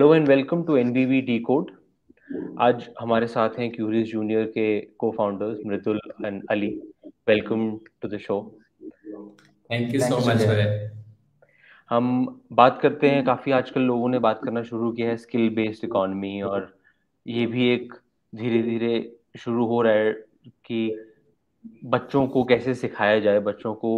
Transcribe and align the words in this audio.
Hello 0.00 0.14
and 0.14 0.28
welcome 0.28 0.62
to 0.64 0.76
NBV 0.76 1.20
D 1.20 1.38
code 1.38 1.70
आज 2.60 2.88
हमारे 3.00 3.26
साथ 3.26 3.58
हैं 3.58 3.68
क्यूरियस 3.70 4.06
जूनियर 4.08 4.44
के 4.44 4.64
co-founders 5.10 5.58
Mridul 5.66 6.00
and 6.26 6.42
Ali. 6.50 6.68
Welcome 7.28 7.66
to 8.02 8.08
the 8.08 8.18
show 8.18 8.38
thank 9.70 9.94
you 9.94 10.00
so 10.00 10.18
much 10.28 10.88
हम 11.90 12.08
बात 12.52 12.80
करते 12.82 13.10
हैं 13.10 13.24
काफ़ी 13.24 13.52
आजकल 13.52 13.80
लोगों 13.80 14.08
ने 14.08 14.18
बात 14.18 14.40
करना 14.44 14.62
शुरू 14.62 14.90
किया 14.92 15.08
है 15.08 15.16
स्किल 15.16 15.48
बेस्ड 15.54 15.84
इकोनॉमी 15.84 16.40
और 16.42 16.72
ये 17.26 17.46
भी 17.46 17.68
एक 17.68 17.92
धीरे 18.32 18.62
धीरे 18.62 18.94
शुरू 19.38 19.66
हो 19.66 19.82
रहा 19.82 19.92
है 19.94 20.12
कि 20.64 20.80
बच्चों 21.64 22.26
को 22.28 22.42
कैसे 22.44 22.74
सिखाया 22.74 23.18
जाए 23.20 23.38
बच्चों 23.40 23.74
को 23.74 23.92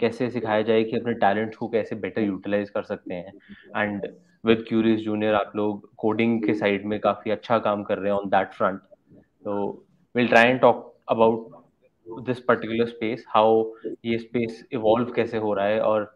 कैसे 0.00 0.28
सिखाया 0.30 0.62
जाए 0.62 0.82
कि 0.84 0.96
अपने 0.96 1.12
टैलेंट 1.14 1.54
को 1.54 1.68
कैसे 1.68 1.96
बेटर 1.96 2.22
यूटिलाइज 2.22 2.70
कर 2.70 2.82
सकते 2.82 3.14
हैं। 3.14 3.32
एंड 3.76 4.06
विद 4.44 4.64
क्यूरियस 4.68 5.00
जूनियर 5.00 5.34
आप 5.34 5.52
लोग 5.56 5.90
कोडिंग 5.96 6.42
के 6.44 6.54
साइड 6.54 6.84
में 6.86 6.98
काफ़ी 7.00 7.30
अच्छा 7.30 7.58
काम 7.58 7.82
कर 7.82 7.98
रहे 7.98 8.12
हैं 8.12 8.18
ऑन 8.18 8.28
दैट 8.30 8.52
फ्रंट 8.52 8.80
तो 9.44 9.86
will 10.14 10.28
try 10.28 10.48
and 10.48 10.60
talk 10.60 10.92
about 11.08 12.24
this 12.26 12.40
particular 12.40 12.86
space 12.86 13.24
how 13.28 13.64
ये 14.04 14.18
स्पेस 14.18 14.64
इवॉल्व 14.72 15.12
कैसे 15.12 15.38
हो 15.38 15.54
रहा 15.54 15.66
है 15.66 15.80
और 15.82 16.14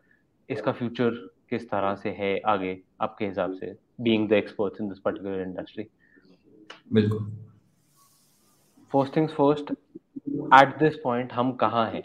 इसका 0.48 0.73
फ्यूचर 0.73 1.10
किस 1.51 1.69
तरह 1.71 1.95
से 1.95 2.10
है 2.19 2.38
आगे 2.46 2.79
आपके 3.01 3.27
हिसाब 3.27 3.52
से 3.52 3.74
being 4.01 4.29
the 4.29 4.32
experts 4.32 4.80
in 4.80 4.88
this 4.88 4.98
particular 4.98 5.41
industry 5.41 5.87
बिल्कुल। 6.93 7.30
First 8.93 9.16
things 9.16 9.32
first 9.32 9.73
at 10.29 10.79
this 10.79 10.97
point 11.05 11.33
हम 11.33 11.52
कहाँ 11.52 11.91
हैं? 11.91 12.02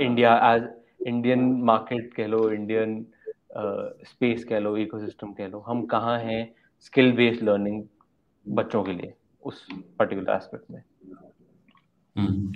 इंडिया 0.00 0.54
एज 0.54 0.68
इंडियन 1.06 1.40
मार्केट 1.62 2.14
कह 2.14 2.26
लो 2.26 2.50
इंडियन 2.50 3.06
स्पेस 4.06 4.44
कह 4.44 4.58
लो 4.58 4.76
इकोसिस्टम 4.76 5.32
कह 5.32 5.46
लो 5.46 5.58
हम 5.58 5.84
कहाँ 5.86 6.18
हैं 6.18 6.54
स्किल 6.80 7.12
बेस्ड 7.12 7.42
लर्निंग 7.42 7.82
बच्चों 8.48 8.82
के 8.84 8.92
लिए 8.92 9.14
उस 9.42 9.66
पर्टिकुलर 9.98 10.32
एस्पेक्ट 10.32 10.70
में? 10.70 10.82
सो 12.16 12.20
हम्म, 12.20 12.52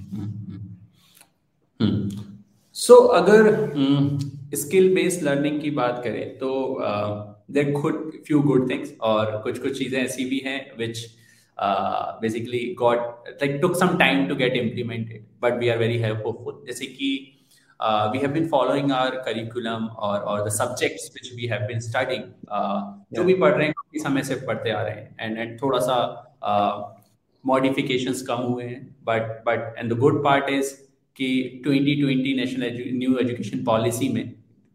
हम्म, 1.80 2.08
so, 2.74 3.14
अगर 3.14 4.56
स्किल 4.56 4.94
बेस्ड 4.94 5.22
लर्निंग 5.22 5.60
की 5.60 5.70
बात 5.70 6.00
करें 6.04 6.38
तो 6.38 6.78
देर 7.50 7.72
खुद 7.72 8.12
फ्यू 8.26 8.40
गुड 8.40 8.70
थिंग्स 8.70 8.96
और 9.00 9.42
कुछ 9.42 9.58
कुछ 9.58 9.78
चीज़ें 9.78 10.02
ऐसी 10.02 10.24
भी 10.24 10.38
हैं 10.38 10.76
which 10.76 11.17
basically 12.20 12.64
got 12.78 13.28
like 13.42 13.58
took 13.62 13.74
some 13.76 13.96
time 13.98 14.26
to 14.28 14.34
get 14.36 14.56
implemented 14.56 15.26
but 15.42 15.58
we 15.58 15.68
are 15.68 15.78
very 15.78 16.02
hopeful 16.02 16.62
जैसे 16.66 16.86
कि 16.86 17.10
uh, 17.80 18.10
we 18.12 18.18
have 18.18 18.32
been 18.32 18.48
following 18.48 18.90
our 18.90 19.22
curriculum 19.22 19.90
or, 19.96 20.22
or 20.22 20.44
the 20.44 20.50
subjects 20.50 21.10
which 21.14 21.32
we 21.36 21.46
have 21.46 21.66
been 21.68 21.80
studying 21.80 22.24
uh, 22.48 22.80
जो 23.12 23.24
भी 23.24 23.34
पढ़ 23.34 23.52
रहे 23.52 23.66
हैं 23.66 23.72
काफ़ी 23.72 24.00
समय 24.00 24.22
से 24.22 24.34
पढ़ते 24.46 24.70
आ 24.70 24.82
रहे 24.82 24.94
हैं 24.94 25.16
एंड 25.20 25.38
एंड 25.38 25.60
थोड़ा 25.62 25.78
सा 25.80 25.98
मॉडिफिकेशंस 27.44 28.20
uh, 28.20 28.26
कम 28.26 28.42
हुए 28.42 28.64
हैं 28.64 28.82
but 29.04 29.30
but 29.46 29.78
and 29.78 29.92
the 29.92 29.98
good 29.98 30.22
part 30.24 30.50
is 30.50 30.74
कि 31.16 31.28
2020 31.66 32.36
नेशनल 32.36 32.82
न्यू 32.98 33.16
एजुकेशन 33.18 33.64
पॉलिसी 33.64 34.08
में 34.08 34.24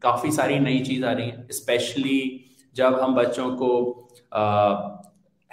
काफ़ी 0.02 0.32
सारी 0.32 0.60
नई 0.60 0.80
चीज़ 0.84 1.06
आ 1.06 1.12
रही 1.12 1.30
है 1.30 1.46
स्पेशली 1.52 2.20
जब 2.76 3.00
हम 3.00 3.16
बच्चों 3.16 3.50
को 3.56 3.70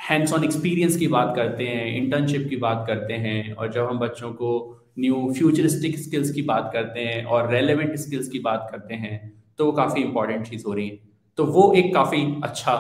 हैंड्स 0.00 0.32
ऑन 0.32 0.44
एक्सपीरियंस 0.44 0.96
की 0.96 1.06
बात 1.08 1.32
करते 1.36 1.64
हैं 1.66 1.86
इंटर्नशिप 1.96 2.46
की 2.50 2.56
बात 2.58 2.84
करते 2.86 3.14
हैं, 3.14 3.52
और 3.52 3.72
जब 3.72 3.86
हम 3.86 3.98
बच्चों 3.98 4.32
को 4.32 4.50
न्यू 4.98 5.32
फ्यूचरिस्टिक 5.34 5.98
स्किल्स 5.98 6.30
की 6.30 6.42
बात 6.44 6.70
करते 6.72 7.00
हैं 7.00 7.24
और 7.26 7.50
रेलेवेंट 7.50 7.96
स्किल्स 7.98 8.28
की 8.28 8.38
बात 8.40 8.68
करते 8.72 8.94
हैं 8.96 9.18
तो 9.58 9.64
वो 9.66 9.72
काफ़ी 9.72 10.02
इंपॉर्टेंट 10.02 10.46
चीज़ 10.48 10.64
हो 10.66 10.72
रही 10.74 10.88
है। 10.88 10.98
तो 11.38 11.44
वो 11.46 11.72
एक 11.74 11.92
काफ़ी 11.94 12.22
अच्छा 12.44 12.74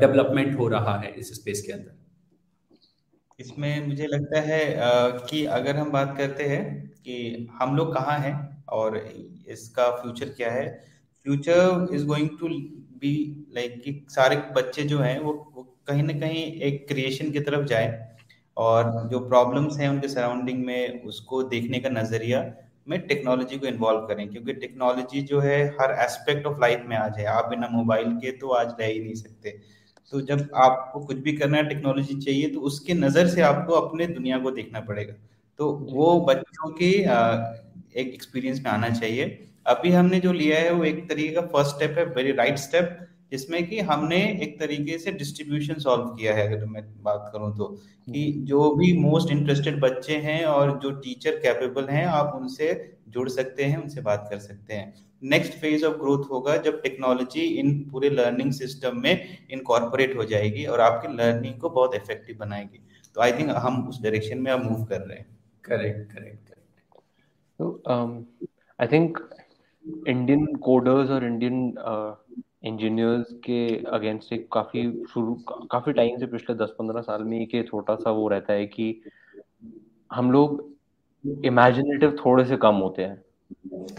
डेवलपमेंट 0.00 0.58
हो 0.58 0.68
रहा 0.68 0.96
है 0.98 1.12
इस 1.18 1.32
स्पेस 1.34 1.62
के 1.66 1.72
अंदर। 1.72 1.94
इसमें 3.40 3.86
मुझे 3.86 4.06
लगता 4.06 4.40
है 4.42 4.60
कि 5.30 5.44
अगर 5.52 5.76
हम 5.76 5.90
बात 5.92 6.16
करते 6.18 6.44
हैं 6.44 6.64
कि 6.98 7.48
हम 7.60 7.76
लोग 7.76 7.94
कहाँ 7.94 8.18
हैं 8.18 8.34
और 8.72 8.96
इसका 9.48 9.90
फ्यूचर 9.96 10.28
क्या 10.36 10.50
है 10.52 10.68
future 11.26 11.94
is 11.94 12.06
going 12.06 12.28
to 12.40 12.48
be 13.00 13.14
like 13.54 13.80
कि 13.82 13.92
सारे 14.10 14.36
बच्चे 14.56 14.82
जो 14.84 14.98
हैं 14.98 15.18
वो, 15.20 15.32
वो 15.54 15.62
कहीं 15.88 16.02
ना 16.02 16.12
कहीं 16.20 16.44
एक 16.62 16.86
क्रिएशन 16.88 17.30
की 17.30 17.40
तरफ़ 17.40 17.66
जाए 17.66 17.88
और 18.56 19.08
जो 19.10 19.18
प्रॉब्लम्स 19.28 19.78
हैं 19.78 19.88
उनके 19.88 20.08
सराउंडिंग 20.08 20.64
में 20.64 21.02
उसको 21.04 21.42
देखने 21.48 21.78
का 21.78 21.88
नज़रिया 21.90 22.44
में 22.88 22.98
टेक्नोलॉजी 23.06 23.58
को 23.58 23.66
इन्वॉल्व 23.66 24.00
करें 24.06 24.28
क्योंकि 24.28 24.52
टेक्नोलॉजी 24.54 25.20
जो 25.22 25.40
है 25.40 25.56
हर 25.80 25.92
एस्पेक्ट 26.02 26.46
ऑफ़ 26.46 26.60
लाइफ 26.60 26.84
में 26.88 26.96
आ 26.96 27.06
जाए 27.08 27.24
आप 27.32 27.48
बिना 27.50 27.68
मोबाइल 27.70 28.12
के 28.16 28.30
तो 28.38 28.50
आज 28.54 28.74
रह 28.80 28.86
ही 28.86 29.00
नहीं 29.00 29.14
सकते। 29.16 29.50
तो 30.12 30.20
जब 30.22 30.48
आपको 30.56 31.00
कुछ 31.06 31.16
भी 31.18 31.32
करना 31.36 31.56
है 31.56 31.68
टेक्नोलॉजी 31.68 32.14
चाहिए 32.20 32.48
तो 32.50 32.60
उसके 32.62 32.94
नज़र 32.94 33.28
से 33.28 33.40
आपको 33.42 33.72
अपने 33.74 34.06
दुनिया 34.08 34.38
को 34.38 34.50
देखना 34.50 34.80
पड़ेगा। 34.82 35.14
तो 35.58 35.70
वो 35.92 36.20
बच्चों 36.20 36.70
के 36.72 36.90
एक 38.00 38.12
एक्सपीरियंस 38.14 38.60
में 38.64 38.70
आना 38.70 38.88
चाहिए। 38.90 39.26
अभी 39.66 39.90
हमने 39.90 40.20
जो 40.20 40.32
लिया 40.32 40.58
है 40.58 40.72
वो 40.72 40.84
एक 40.84 41.08
तरीके 41.08 41.34
का 41.34 41.40
फ़र्स्ट 41.46 41.74
स्टेप 41.76 41.98
है 41.98 42.04
वेरी 42.06 42.32
राइट 42.32 42.58
स्टेप 42.58 42.98
जिसमें 43.32 43.66
कि 43.68 43.80
हमने 43.80 44.18
एक 44.42 44.58
तरीके 44.60 44.98
से 44.98 45.12
डिस्ट्रीब्यूशन 45.12 45.74
सॉल्व 45.74 46.04
किया 46.08 46.34
है, 46.34 46.46
अगर 46.46 46.64
मैं 46.64 46.82
बात 47.02 47.30
करूँ 47.32 47.56
तो। 47.56 47.64
कि 48.08 48.32
जो 48.48 48.70
भी 48.74 48.92
मोस्ट 48.98 49.30
इंटरेस्टेड 49.30 49.80
बच्चे 49.80 50.16
हैं 50.16 50.44
और 50.44 50.78
जो 50.78 50.90
टीचर 50.90 51.36
कैपेबल 51.36 51.88
हैं, 51.88 52.04
आप 52.06 52.34
उनसे 52.34 52.68
जुड़ 53.08 53.28
सकते 53.28 53.64
हैं, 53.64 53.76
उनसे 53.76 54.00
बात 54.00 54.26
कर 54.30 54.38
सकते 54.38 54.74
हैं। 54.74 54.94
नेक्स्ट 55.22 55.52
फ़ेज़ 55.52 55.84
ऑफ़ 55.84 55.96
ग्रोथ 55.96 56.24
होगा 56.30 56.56
जब 56.56 56.80
टेक्नोलॉजी 56.82 57.40
इन 57.60 57.78
पूरे 57.90 58.10
लर्निंग 58.10 58.52
सिस्टम 58.52 59.00
में 59.00 59.26
इनकॉर्पोरेट 59.50 60.16
हो 60.16 60.24
जाएगी 60.24 60.64
और 60.64 60.80
आपकी 60.80 61.12
लर्निंग 61.16 61.54
को 61.54 61.70
बहुत 61.70 61.94
इफ़ेक्टिव 61.94 62.36
बनाएगी। 62.40 62.80
तो 63.16 63.20
आई 63.20 63.32
थिंक 63.32 63.50
हम 63.56 63.88
उस 63.88 64.02
डायरेक्शन 64.02 64.38
में 64.38 64.50
अब 64.52 64.64
मूव 64.64 64.84
कर 64.84 65.00
रहे 65.00 65.18
हैं। 65.18 65.26
करेक्ट 65.64 66.12
करेक्ट 66.12 66.48
करेक्ट 66.48 67.00
तो 67.58 67.82
आई 68.78 68.86
थिंक 68.86 69.18
इंडियन 70.08 70.46
कोडर्स 70.56 71.10
और 71.10 71.24
इंडियन 71.24 71.74
इंजीनियर्स 72.64 73.32
के 73.44 73.84
अगेंस्ट 73.86 74.32
एक 74.32 74.48
काफ़ी 74.52 74.82
शुरू 75.10 75.34
काफ़ी 75.70 75.92
टाइम 75.92 76.18
से 76.18 76.26
पिछले 76.26 76.56
दस 76.56 76.74
पंद्रह 76.78 77.00
साल 77.00 77.24
में 77.24 77.38
एक 77.40 77.68
छोटा 77.68 77.94
सा 77.94 78.10
वो 78.10 78.28
रहता 78.28 78.52
है 78.52 78.66
कि 78.66 79.00
हम 80.10 80.30
लोग 80.32 81.44
इमेजिनेटिव 81.44 82.16
थोड़े 82.24 82.44
से 82.44 82.56
कम 82.56 82.74
होते 82.74 83.02
हैं। 83.02 83.22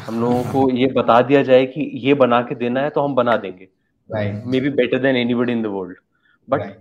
हम 0.02 0.20
लोगों 0.22 0.44
को 0.44 0.70
ये 0.72 0.88
बता 0.88 1.22
दिया 1.22 1.42
जाए 1.44 1.66
कि 1.66 1.82
ये 2.06 2.14
बना 2.14 2.42
के 2.42 2.56
देना 2.56 2.82
है 2.82 2.90
तो 2.90 3.02
हम 3.02 3.16
बना 3.16 3.36
देंगे। 3.38 3.68
Maybe 4.62 4.70
better 4.70 5.00
than 5.00 5.16
anybody 5.16 5.52
in 5.52 5.62
the 5.64 5.66
world 5.66 5.98
but 6.48 6.76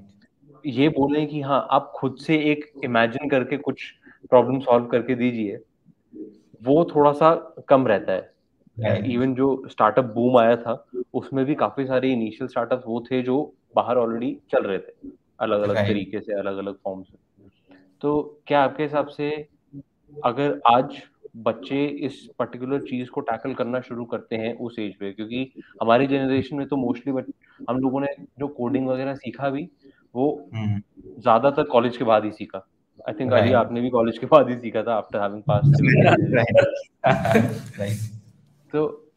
ये 0.66 0.88
बोले 0.88 1.26
कि 1.26 1.40
हाँ 1.40 1.66
आप 1.70 1.92
खुद 1.96 2.16
से 2.16 2.36
एक 2.52 2.70
इमेजिन 2.84 3.28
करके 3.28 3.56
कुछ 3.56 3.82
प्रॉब्लम 4.30 4.60
सॉल्व 4.60 4.86
करके 4.86 5.14
दीजिए। 5.14 5.56
वो 6.62 6.84
थोड़ा 6.84 7.12
सा 7.12 7.34
कम 7.68 7.86
रहता 7.86 8.12
है। 8.12 8.35
इवन 8.76 9.34
जो 9.34 9.46
स्टार्टअप 9.70 10.04
बूम 10.14 10.36
आया 10.38 10.56
था 10.56 10.84
उसमें 11.14 11.44
भी 11.44 11.54
काफ़ी 11.54 11.86
सारे 11.86 12.12
इनिशियल 12.12 12.48
स्टार्टअप 12.48 12.82
वो 12.86 13.00
थे 13.10 13.22
जो 13.22 13.36
बाहर 13.76 13.96
ऑलरेडी 13.96 14.36
चल 14.52 14.62
रहे 14.62 14.78
थे 14.78 15.10
अलग 15.40 15.62
अलग 15.62 15.76
तरीके 15.76 16.20
से 16.20 16.38
अलग 16.38 16.58
अलग 16.58 16.74
फॉर्म 16.84 17.02
से। 17.02 17.16
तो 18.02 18.40
क्या 18.46 18.60
आपके 18.60 18.82
हिसाब 18.82 19.06
से 19.08 19.30
अगर 20.12 20.60
आज 20.66 21.02
बच्चे 21.36 21.84
इस 22.06 22.20
पर्टिकुलर 22.38 22.80
चीज़ 22.80 23.08
को 23.10 23.20
टैकल 23.20 23.54
करना 23.54 23.80
शुरू 23.80 24.04
करते 24.04 24.36
हैं 24.36 24.54
उस 24.58 24.78
एज 24.78 24.94
पे? 24.96 25.12
क्योंकि 25.12 25.62
हमारी 25.82 26.06
जनरेशन 26.06 26.56
में 26.56 26.66
तो 26.68 26.76
मोस्टली 26.76 27.12
हम 27.68 27.78
लोगों 27.78 28.00
ने 28.00 28.14
जो 28.38 28.48
कोडिंग 28.48 28.88
वगैरह 28.88 29.14
सीखा 29.14 29.50
भी 29.50 29.68
वो 30.14 30.28
हम्म। 30.54 30.80
ज़्यादातर 31.20 31.62
कॉलेज 31.62 31.96
के 31.96 32.04
बाद 32.04 32.24
ही 32.24 32.30
सीखा। 32.32 32.66
आई 33.08 33.14
थिंक 33.14 33.32
अभी 33.32 33.52
आपने 33.52 33.80
भी 33.80 33.90
कॉलेज 33.90 34.18
के 34.18 34.26
बाद 34.26 34.48
ही 34.48 34.56
सीखा 34.56 34.82
था 34.82 34.94
आफ्टर 34.94 35.20
हैविंग 35.20 35.42
पास 35.50 35.64
तो 38.72 39.10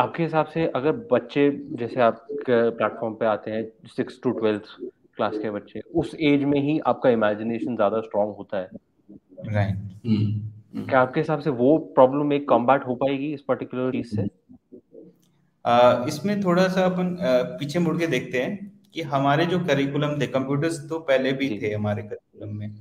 आपके 0.00 0.22
हिसाब 0.22 0.46
से 0.46 0.66
अगर 0.66 0.92
बच्चे 1.12 1.50
जैसे 1.70 2.00
आप 2.00 2.26
प्लेटफॉर्म 2.50 3.14
पे 3.14 3.26
आते 3.26 3.50
हैं 3.50 3.68
सिक्स 3.86 4.20
टू 4.22 4.30
ट्वेल्थ 4.30 4.62
क्लास 5.16 5.38
के 5.38 5.50
बच्चे 5.50 5.80
उस 5.80 6.16
एज 6.20 6.44
में 6.44 6.60
ही 6.60 6.78
आपका 6.78 7.10
इमेजिनेशन 7.10 7.76
ज़्यादा 7.76 8.00
स्ट्रांग 8.00 8.28
होता 8.28 8.58
है? 8.58 8.68
Right 9.48 9.76
right. 9.76 9.90
hmm. 10.06 10.88
क्या 10.88 11.00
आपके 11.00 11.20
हिसाब 11.20 11.40
से 11.40 11.50
वो 11.50 11.78
प्रॉब्लम 11.78 12.32
एक 12.32 12.48
कॉम्बैट 12.48 12.86
हो 12.86 12.94
पाएगी 12.94 13.34
इस 13.34 13.40
पर्टिकुलर 13.40 13.92
चीज़ 13.92 14.16
से? 14.16 14.22
uh, 15.66 16.08
इसमें 16.08 16.44
थोड़ा 16.44 16.68
सा 16.68 16.84
अपन 16.84 17.14
uh, 17.14 17.60
पीछे 17.60 17.78
मुड़ 17.78 17.98
के 17.98 18.06
देखते 18.06 18.42
हैं 18.42 18.80
कि 18.94 19.02
हमारे 19.02 19.46
जो 19.46 19.58
करिकुलम 19.58 20.20
थे 20.20 20.26
कंप्यूटर्स 20.26 20.88
तो 20.88 20.98
पहले 20.98 21.32
भी 21.32 21.58
थे 21.62 21.74
हमारे 21.74 22.02
करिकुलम 22.02 22.56
में। 22.56 22.74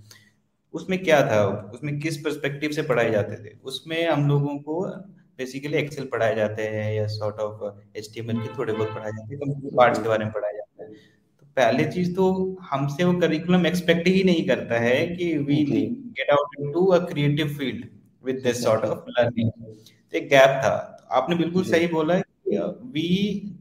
उसमें 0.74 1.04
क्या 1.04 1.22
था? 1.28 1.72
उसमें 1.74 2.00
किस 2.00 2.18
पर्सपेक्टिव 2.18 2.70
से 2.70 2.82
पढ़ाए 2.82 3.12
जाते 3.12 3.36
थे? 3.46 3.58
उसमें 3.64 4.08
हम 4.08 4.28
लोगों 4.28 4.58
को 4.58 4.92
बेसिकली 5.40 5.78
एक्सेल 5.78 6.06
पढ़ाए 6.12 6.36
जाते 6.36 6.68
हैं 6.76 6.94
या 6.94 7.06
सॉर्ट 7.08 7.40
ऑफ़ 7.40 7.98
एच 7.98 8.10
टी 8.14 8.22
के 8.22 8.58
थोड़े 8.58 8.74
बहुत 8.74 8.94
पढ़ाए 8.96 9.12
जाते 9.12 9.34
हैं 9.34 9.40
कंप्यूटर 9.40 9.76
पार्ट्स 9.78 10.02
के 10.02 10.10
बारे 10.10 10.26
में 10.26 10.34
पढ़ाया 10.34 10.54
जाता 10.54 10.84
है। 10.84 10.90
तो 10.90 11.46
पहले 11.56 11.86
चीज़ 11.92 12.14
तो 12.16 12.28
हमसे 12.72 13.04
वो 13.04 13.14
करिकुलम 13.22 13.66
एक्सपेक्ट 13.68 14.08
ही 14.08 14.24
नहीं 14.24 14.48
करता 14.48 14.80
है 14.80 15.06
कि 15.08 15.38
we 15.38 15.64
get 15.66 16.30
out 16.32 16.60
into 16.60 16.86
a 16.86 17.00
creative 17.08 17.56
field 17.58 17.86
with 18.26 18.42
this 18.44 18.64
sort 18.64 18.86
of 18.86 19.10
learning 19.20 19.52
तो 19.52 20.18
एक 20.18 20.30
गैप 20.30 20.62
था। 20.64 20.74
आपने 21.12 21.36
बिल्कुल 21.36 21.64
सही 21.64 21.88
बोला 21.88 22.22
we 22.96 23.06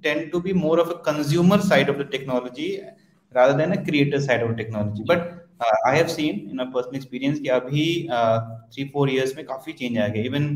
tend 0.02 0.26
to 0.32 0.40
be 0.40 0.52
more 0.52 0.78
of 0.80 0.90
a 0.90 0.96
consumer 1.04 1.56
side 1.68 1.88
of 1.92 1.96
the 1.98 2.04
technology 2.04 2.66
rather 3.34 3.54
than 3.60 3.72
a 3.72 3.78
creator 3.84 4.20
side 4.20 4.42
of 4.42 4.52
technology. 4.58 5.04
But 5.04 5.22
uh, 5.60 5.76
I 5.86 5.96
seen 5.96 6.08
seen 6.08 6.50
in 6.50 6.60
a 6.60 6.66
personal 6.72 7.00
experience 7.00 7.38
कि 7.40 7.48
अभी 7.48 7.86
three 8.74 8.84
four 8.84 9.10
years 9.10 9.36
में 9.36 9.44
काफ़ी 9.46 9.72
change 9.72 9.98
आ 9.98 10.06
गया। 10.08 10.22
Even 10.24 10.48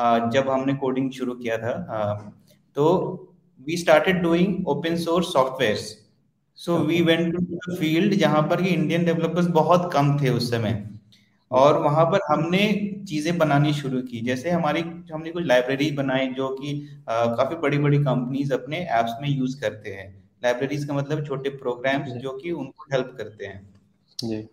uh, 0.00 0.30
जब 0.32 0.50
हमने 0.50 0.74
coding 0.74 1.10
शुरू 1.12 1.34
किया 1.34 1.58
था 1.58 1.74
uh, 1.96 2.32
तो 2.76 2.86
we 3.60 3.76
started 3.76 4.22
doing 4.22 4.68
open 4.68 4.96
source 4.96 5.32
software 5.32 5.76
so 6.58 6.76
we 6.78 7.00
went 7.02 7.34
to 7.34 7.76
field 7.76 8.14
जहाँ 8.14 8.42
पर 8.42 8.60
ये 8.60 8.70
इंडियन 8.70 9.04
डेवलपर्स 9.04 9.46
बहुत 9.50 9.90
कम 9.92 10.16
थे 10.22 10.30
उस 10.30 10.50
समय। 10.50 10.82
और 11.50 11.78
वहाँ 11.82 12.04
पर 12.06 12.20
हमने 12.28 12.60
चीज़ें 13.08 13.36
बनानी 13.38 13.72
शुरू 13.74 14.00
की। 14.02 14.20
जैसे 14.20 14.50
हमारी 14.50 14.80
हमने 15.12 15.30
कुछ 15.30 15.44
लाइब्रेरी 15.46 15.90
बनाई 15.90 16.26
जो 16.28 16.48
कि 16.48 16.72
काफ़ी 17.08 17.56
बड़ी 17.56 17.78
बड़ी 17.78 17.98
कंपनीज़ 17.98 18.52
अपने 18.54 18.78
एप्स 19.00 19.12
में 19.22 19.28
यूज़ 19.28 19.60
करते 19.60 19.90
हैं। 19.90 20.06
लाइब्रेरीज 20.44 20.84
का 20.84 20.94
मतलब 20.94 21.24
छोटे 21.26 21.50
प्रोग्राम्स 21.50 22.12
जो 22.22 22.32
कि 22.38 22.50
उनको 22.52 22.84
हेल्प 22.92 23.14
करते 23.18 23.46
हैं। 23.46 23.60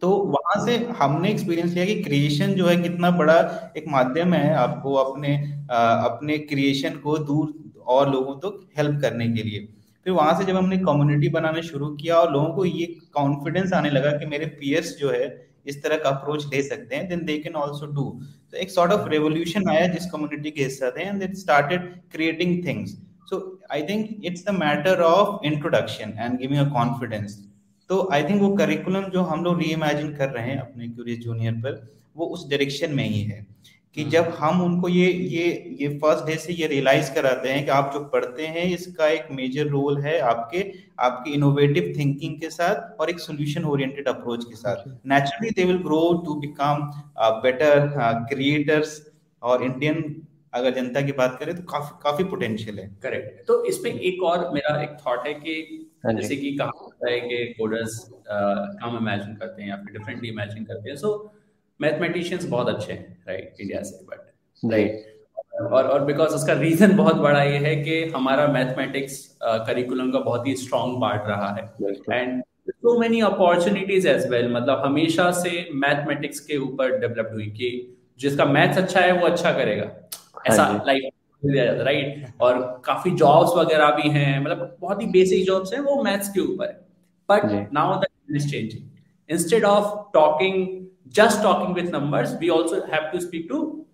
तो 0.02 0.10
वहाँ 0.10 0.66
से 0.66 0.76
हमने 1.00 1.30
एक्सपीरियंस 1.32 1.74
लिया 1.74 1.86
कि 1.86 1.96
क्रिएशन 2.04 2.54
जो 2.54 2.68
है 2.68 2.76
कितना 2.82 3.12
बड़ा 3.12 3.38
एक 3.78 3.86
माध्यम 3.88 4.34
है 4.34 4.54
आपको 4.56 4.94
अपने 4.94 5.36
आ, 5.72 5.78
अपने 5.78 6.38
क्रिएशन 6.38 6.96
को 6.96 7.18
दूर 7.18 7.54
और 7.88 8.12
लोगों 8.12 8.36
तक 8.36 8.42
तो 8.42 8.70
हेल्प 8.78 9.02
करने 9.02 9.28
के 9.28 9.44
लिए। 9.44 9.68
फिर 10.06 10.14
वहाँ 10.14 10.38
से 10.40 10.46
जब 10.46 10.56
हमने 10.56 10.78
कम्युनिटी 10.78 11.30
बनाना 11.30 11.62
शुरू 11.62 11.88
किया 11.96 12.16
और 12.16 12.32
लोगों 12.34 12.54
को 12.56 12.66
ये 12.66 12.86
कॉन्फिडेंस 13.14 13.74
आने 13.74 13.90
लगा 13.90 14.12
कि 14.12 14.26
मेरे 14.26 14.46
पियर्स 14.46 14.96
जो 14.98 15.12
है 15.12 15.28
इस 15.68 15.84
तरह 15.84 15.98
का 15.98 16.10
अप्रोच 16.10 16.46
ले 16.54 16.62
सकते 16.64 16.96
हैं 16.96 17.08
then 17.10 17.26
they 17.26 17.38
can 17.38 17.56
also 17.56 17.86
do 17.86 18.04
तो 18.52 18.58
एक 18.58 18.70
सॉर्ट 18.70 18.92
ऑफ़ 18.92 19.10
रेवोल्यूशन 19.10 19.70
आया 19.70 19.88
जिस 19.88 20.10
कम्युनिटी 20.12 20.52
के 20.52 20.64
हिस्सा 20.64 20.92
थे 20.92 21.04
and 21.04 21.24
they 21.24 21.34
started 21.36 21.92
creating 22.12 22.66
things 22.68 22.98
so 23.30 23.60
I 23.72 23.84
think 23.84 24.26
it's 24.26 24.46
the 24.46 24.56
matter 24.60 25.02
of 25.02 25.46
introduction 25.46 26.14
and 26.20 26.40
giving 26.40 26.66
a 26.66 26.70
confidence 26.74 27.38
तो 27.90 28.08
आई 28.14 28.24
थिंक 28.24 28.42
वो 28.42 28.56
करिकुलम 28.56 29.06
जो 29.12 29.22
हम 29.24 29.44
लोग 29.44 29.62
रीइमेजिन 29.62 30.16
कर 30.16 30.30
रहे 30.30 30.46
हैं 30.46 30.58
अपने 30.60 30.88
क्यूरियस 30.88 31.20
जूनियर 31.20 31.54
पर 31.64 31.86
वो 32.18 32.26
उस 32.28 32.50
डायरेक्शन 32.50 32.94
में 32.96 33.04
ही 33.04 33.22
है 33.22 33.46
कि 33.98 34.04
जब 34.06 34.28
हम 34.40 34.62
उनको 34.62 34.90
ये 34.90 35.06
ये 35.12 35.46
ये 35.80 35.88
फ़र्स्ट 36.00 36.26
डे 36.26 36.36
से 36.36 36.54
ये 36.54 36.68
रियलाइज़ 36.68 37.12
कराते 37.14 37.50
हैं 37.50 37.64
कि 37.66 37.72
आप 37.72 37.92
जो 37.94 38.00
पढ़ते 38.10 38.48
हैं 38.48 38.66
इसका 38.74 39.08
एक 39.08 39.28
मेजर 39.32 39.68
रोल 39.68 39.98
है 40.02 40.20
आपके 40.26 40.64
आपके 41.00 41.32
इनोवेटिव 41.32 41.94
थिंकिंग 41.98 42.40
के 42.42 42.50
साथ 42.50 43.02
और 43.02 43.10
एक 43.10 43.20
सोल्यूशन 43.20 43.66
ओरिएंटेड 43.66 44.08
अप्रोच 44.08 44.46
के 44.46 44.56
साथ। 44.56 44.88
Naturally 45.08 45.50
they 45.52 45.64
will 45.66 45.78
grow 45.84 46.02
to 46.26 46.36
become 46.40 46.90
better 47.44 47.88
creators 48.30 49.02
और 49.42 49.64
इंडियन 49.64 50.04
अगर 50.54 50.74
जनता 50.76 51.02
की 51.02 51.12
बात 51.14 51.38
करें 51.40 51.56
तो 51.56 51.64
काफ़ी 51.72 51.98
काफ़ी 52.04 52.24
पोटेंशियल 52.26 52.80
है। 52.80 52.88
करेक्ट 53.04 53.46
तो 53.48 53.64
इसमें 53.66 53.92
एक 53.92 54.24
और 54.24 54.50
मेरा 54.54 54.82
एक 54.84 54.98
थॉट 55.06 55.28
है 55.28 55.34
कि 55.36 55.56
जैसे 56.04 56.36
कि 56.36 56.52
कहा 56.58 56.72
होता 56.82 57.10
है 57.12 57.20
कि 57.20 57.46
कोडर्स 57.60 58.00
काम 58.30 58.98
इमेजिन 58.98 59.36
करते 59.36 59.62
हैं 59.62 59.70
या 59.70 59.76
फिर 59.76 59.94
डिफरेंटली 59.94 60.30
इमेजिन 60.30 60.64
करते 60.64 60.90
हैं। 60.90 60.96
सो 60.98 61.12
मैथमेटिशियंस 61.80 62.46
बहुत 62.46 62.70
अच्छे 62.70 62.92
हैं 62.94 63.24
राइट 63.28 63.56
इंडिया 63.62 63.82
से 63.82 64.06
बट 64.06 64.72
राइट 64.72 65.06
और 65.62 65.88
और 65.88 66.06
बिकॉज़ 66.06 66.34
उसका 66.36 66.54
रीजन 66.54 66.96
बहुत 66.98 67.16
बड़ा 67.16 67.44
ये 67.44 67.58
है 67.58 67.76
कि 67.76 68.04
हमारा 68.10 68.48
मैथमेटिक्स 68.48 69.18
करिकुलम 69.44 70.12
का 70.12 70.20
बहुत 70.20 70.48
ही 70.48 70.56
स्ट्रॉन्ग 70.56 71.02
पार्ट 71.02 71.28
रहा 71.28 71.50
है। 71.54 71.64
And 72.12 72.44
so 72.70 73.00
many 73.00 73.20
opportunities 73.22 74.08
as 74.08 74.28
well 74.28 74.52
मतलब 74.54 74.82
हमेशा 74.86 75.32
से 75.32 75.70
मैथमेटिक्स 75.76 76.40
के 76.40 76.58
ऊपर 76.58 76.98
डेवलप्ड 77.00 77.34
हुई 77.34 77.48
कि 77.52 77.70
जिसका 78.20 78.46
मैथ्स 78.46 78.78
अच्छा 78.78 79.00
है 79.00 79.12
वो 79.12 79.28
अच्छा 79.28 79.52
करेगा। 79.52 79.84
हाँ 79.84 80.54
ऐसा 80.54 80.84
लाइक 80.88 81.10
राइट 81.44 82.26
और 82.42 82.82
काफ़ी 82.86 83.12
जॉब्स 83.12 83.56
वगैरह 83.58 83.92
भी 83.92 84.10
हैं 84.10 84.40
मतलब 84.40 84.78
बहुत 84.82 85.02
ही 85.02 85.08
बेसिक 85.08 85.46
जॉब्स 85.46 85.74
हैं 85.74 85.80
वो 85.80 86.04
मैथ्स 86.04 86.30
के 86.30 86.42
ऊपर 86.42 86.66
है। 86.66 86.74
But 87.30 87.74
now 87.74 88.00
the 88.00 88.06
is 88.36 88.50
changing 88.52 89.32
instead 89.32 89.64
of 89.64 90.12
talking 90.14 90.68
just 91.08 91.44
talking 91.44 91.76
with 91.76 91.92
numbers 91.94 92.38
we 92.42 92.50
also 92.50 92.76
have 92.76 93.10
to 93.12 93.20
speak 93.20 93.48
to 93.50 93.86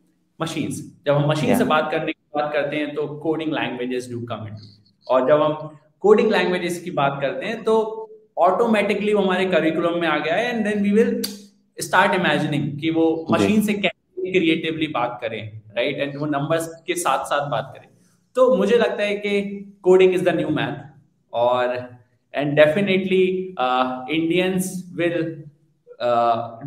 machines 0.42 0.82
जब 1.06 1.14
हम 1.14 1.30
मशीन 1.30 1.46
yeah. 1.46 1.58
से 1.58 1.66
बात 1.66 1.92
करने 1.92 2.12
की 2.12 2.40
बात 2.40 2.54
करते 2.54 2.76
हैं 2.76 2.96
तो 2.96 3.08
coding 3.08 3.54
languages 3.54 4.10
do 4.12 4.22
come 4.22 4.48
in 4.48 4.58
और 5.08 5.28
जब 5.28 5.42
हम 5.42 5.78
कोडिंग 6.00 6.32
लैंग्वेजेस 6.32 6.82
की 6.84 6.92
बात 6.92 7.18
करते 7.22 7.46
हैं 7.46 7.64
तो 7.64 7.76
ऑटोमेटिकली 8.38 9.14
वो 9.14 9.22
हमारे 9.22 9.46
करिकुलम 9.46 10.00
में 10.00 10.08
आ 10.08 10.18
गया 10.18 10.36
है 10.36 10.56
and 10.56 10.64
then 10.68 10.84
we 10.84 10.92
will 10.92 11.22
start 11.78 12.14
imagining 12.14 12.80
कि 12.80 12.90
वो 12.90 13.28
मशीन 13.32 13.62
से 13.62 13.74
कैसे 13.74 14.32
क्रिएटिवली 14.32 14.88
बात 14.88 15.18
करें। 15.22 15.62
राइट 15.76 15.98
एंड 15.98 16.18
वो 16.20 16.26
नंबर्स 16.28 16.68
के 16.88 16.96
साथ 16.98 17.26
साथ 17.26 17.50
बात 17.50 17.72
करें। 17.76 17.88
तो 18.36 18.56
मुझे 18.58 18.78
लगता 18.78 19.04
है 19.04 19.16
कि 19.18 19.42
coding 19.84 20.14
is 20.14 20.24
the 20.24 20.36
new 20.36 20.50
math 20.56 20.74
और 21.34 21.76
and 22.34 22.56
definitely 22.56 23.24
Indians 24.16 24.72
will 24.98 25.18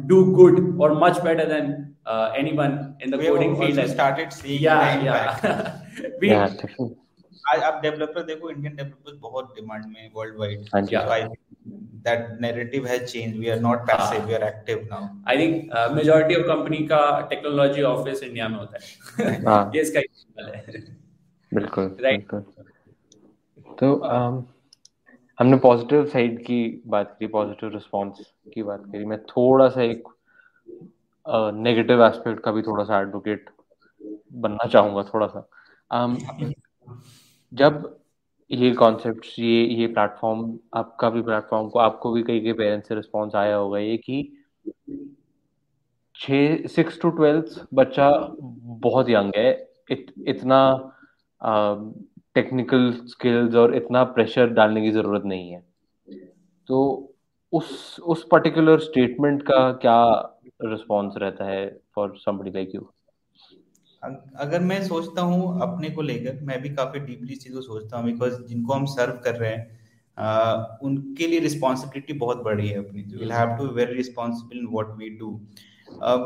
do 0.09 0.23
good 0.35 0.81
और 0.83 0.99
much 1.03 1.21
better 1.25 1.49
than 1.49 1.67
anyone 2.39 2.79
in 3.03 3.11
the 3.11 3.21
coding 3.23 3.57
field 3.57 3.87
started 3.87 4.31
see 4.33 4.59
या 4.67 4.81
या 5.05 5.17
वी 6.21 6.29
आज 7.53 7.63
आप 7.63 7.81
डेवलपर 7.83 8.23
देखो 8.23 8.51
इंडियन 8.51 8.77
डेवलपर्स 8.77 9.19
बहुत 9.21 9.55
डिमांड 9.55 9.85
में 9.87 10.11
worldwide 10.39 11.37
that 12.03 12.41
narrative 12.41 12.87
has 12.87 13.13
changed. 13.13 13.39
We 13.39 13.51
are 13.51 13.61
not 13.61 13.87
passive 13.87 14.27
we 14.27 14.35
are 14.35 14.45
active 14.45 14.89
now. 14.91 15.01
I 15.27 15.37
think 15.37 15.75
uh, 15.75 15.89
majority 15.95 16.35
of 16.35 16.47
company 16.47 16.87
का 16.89 17.01
technology 17.31 17.83
office 17.83 18.23
India 18.23 18.49
में 18.49 18.59
होता 18.59 18.79
है. 18.79 19.71
ये 19.75 19.81
इसका 19.81 20.01
है. 20.01 20.85
बिल्कुल 21.53 21.97
राइट 22.05 22.35
तो 23.79 23.93
um, 24.05 24.43
हमने 25.39 25.57
पॉजिटिव 25.57 26.07
साइड 26.07 26.39
की 26.45 26.61
बात 26.87 27.17
करी 27.19 27.27
पॉजिटिव 27.27 27.71
रिस्पॉन्स 27.75 28.21
की 28.55 28.63
बात 28.63 28.85
करी। 28.93 29.05
मैं 29.05 29.19
थोड़ा 29.25 29.69
सा 29.69 29.83
एक 29.83 30.09
नेगेटिव 31.55 32.03
uh, 32.03 32.11
एस्पेक्ट 32.11 32.43
का 32.45 32.53
भी 32.53 32.63
थोड़ा 32.63 32.85
सा 32.85 33.01
एडवोकेट 33.01 33.51
बनना 34.33 34.69
चाहूँगा 34.69 35.03
थोड़ा 35.03 35.27
सा। 35.27 35.49
Um, 35.91 36.17
जब 37.53 37.97
ये 38.51 38.71
कॉन्सेप्ट 38.73 39.27
ये 39.39 39.65
ये 39.65 39.87
प्लेटफॉर्म 39.87 40.59
आपका 40.75 41.11
भी 41.11 41.23
प्लेटफॉर्म 41.23 41.69
को 41.69 41.79
आपको 41.79 42.13
भी 42.13 42.23
कई 42.23 42.41
कई 42.41 42.53
पेरेंट्स 42.53 42.89
से 42.89 42.95
रिस्पॉन्स 42.95 43.35
आया 43.35 43.57
होगा 43.57 43.79
ये 43.79 43.97
कि 43.97 44.23
छ 46.15 46.31
सिक्स 46.69 47.01
टू 47.01 47.11
ट्वेल्थ 47.11 47.61
बच्चा 47.75 48.11
बहुत 48.83 49.09
यंग 49.09 49.33
है। 49.37 49.51
इत, 49.91 50.13
इतना 50.27 50.95
टेक्निकल 52.35 52.91
स्किल्स 53.07 53.55
और 53.55 53.75
इतना 53.77 54.05
प्रेशर 54.05 54.51
डालने 54.51 54.83
की 54.83 54.91
ज़रूरत 54.91 55.25
नहीं 55.25 55.51
है। 55.51 55.63
तो 56.69 57.15
उस 57.53 58.01
उस 58.01 58.27
पर्टिकुलर 58.33 58.79
स्टेटमेंट 58.79 59.43
का 59.43 59.73
क्या 59.73 60.01
रिस्पॉन्स 60.65 61.15
रहता 61.17 61.45
है 61.45 61.81
फॉर 61.95 62.17
समबडी 62.17 62.51
लाइक 62.51 62.75
यू 62.75 62.91
अगर 64.41 64.61
मैं 64.61 64.83
सोचता 64.85 65.23
हूँ 65.23 65.61
अपने 65.63 65.91
को 65.91 66.03
लेकर 66.03 66.41
मैं 66.43 66.61
भी 66.63 66.69
काफ़ी 66.75 67.01
डीपली 67.01 67.37
चीज़ों 67.37 67.61
सोचता 67.61 67.97
हूँ 67.97 68.05
बिकॉज़ 68.07 68.35
जिनको 68.43 68.73
हम 68.73 68.85
सर्व 68.87 69.21
कर 69.25 69.35
रहे 69.35 69.51
हैं 69.51 69.67
uh, 70.17 70.87
उनके 70.87 71.27
लिए 71.27 71.41
रिस्पॉन्सिबिलिटी 71.41 72.13
बहुत 72.19 72.43
बड़ी 72.45 72.69
है 72.69 72.79
अपनी। 72.79 73.03
Will 73.19 73.33
have 73.33 73.57
to 73.57 73.67
very 73.75 73.95
responsible 73.95 74.59
in 74.59 74.67
what 74.67 74.97
we 74.99 75.09
do 75.19 75.31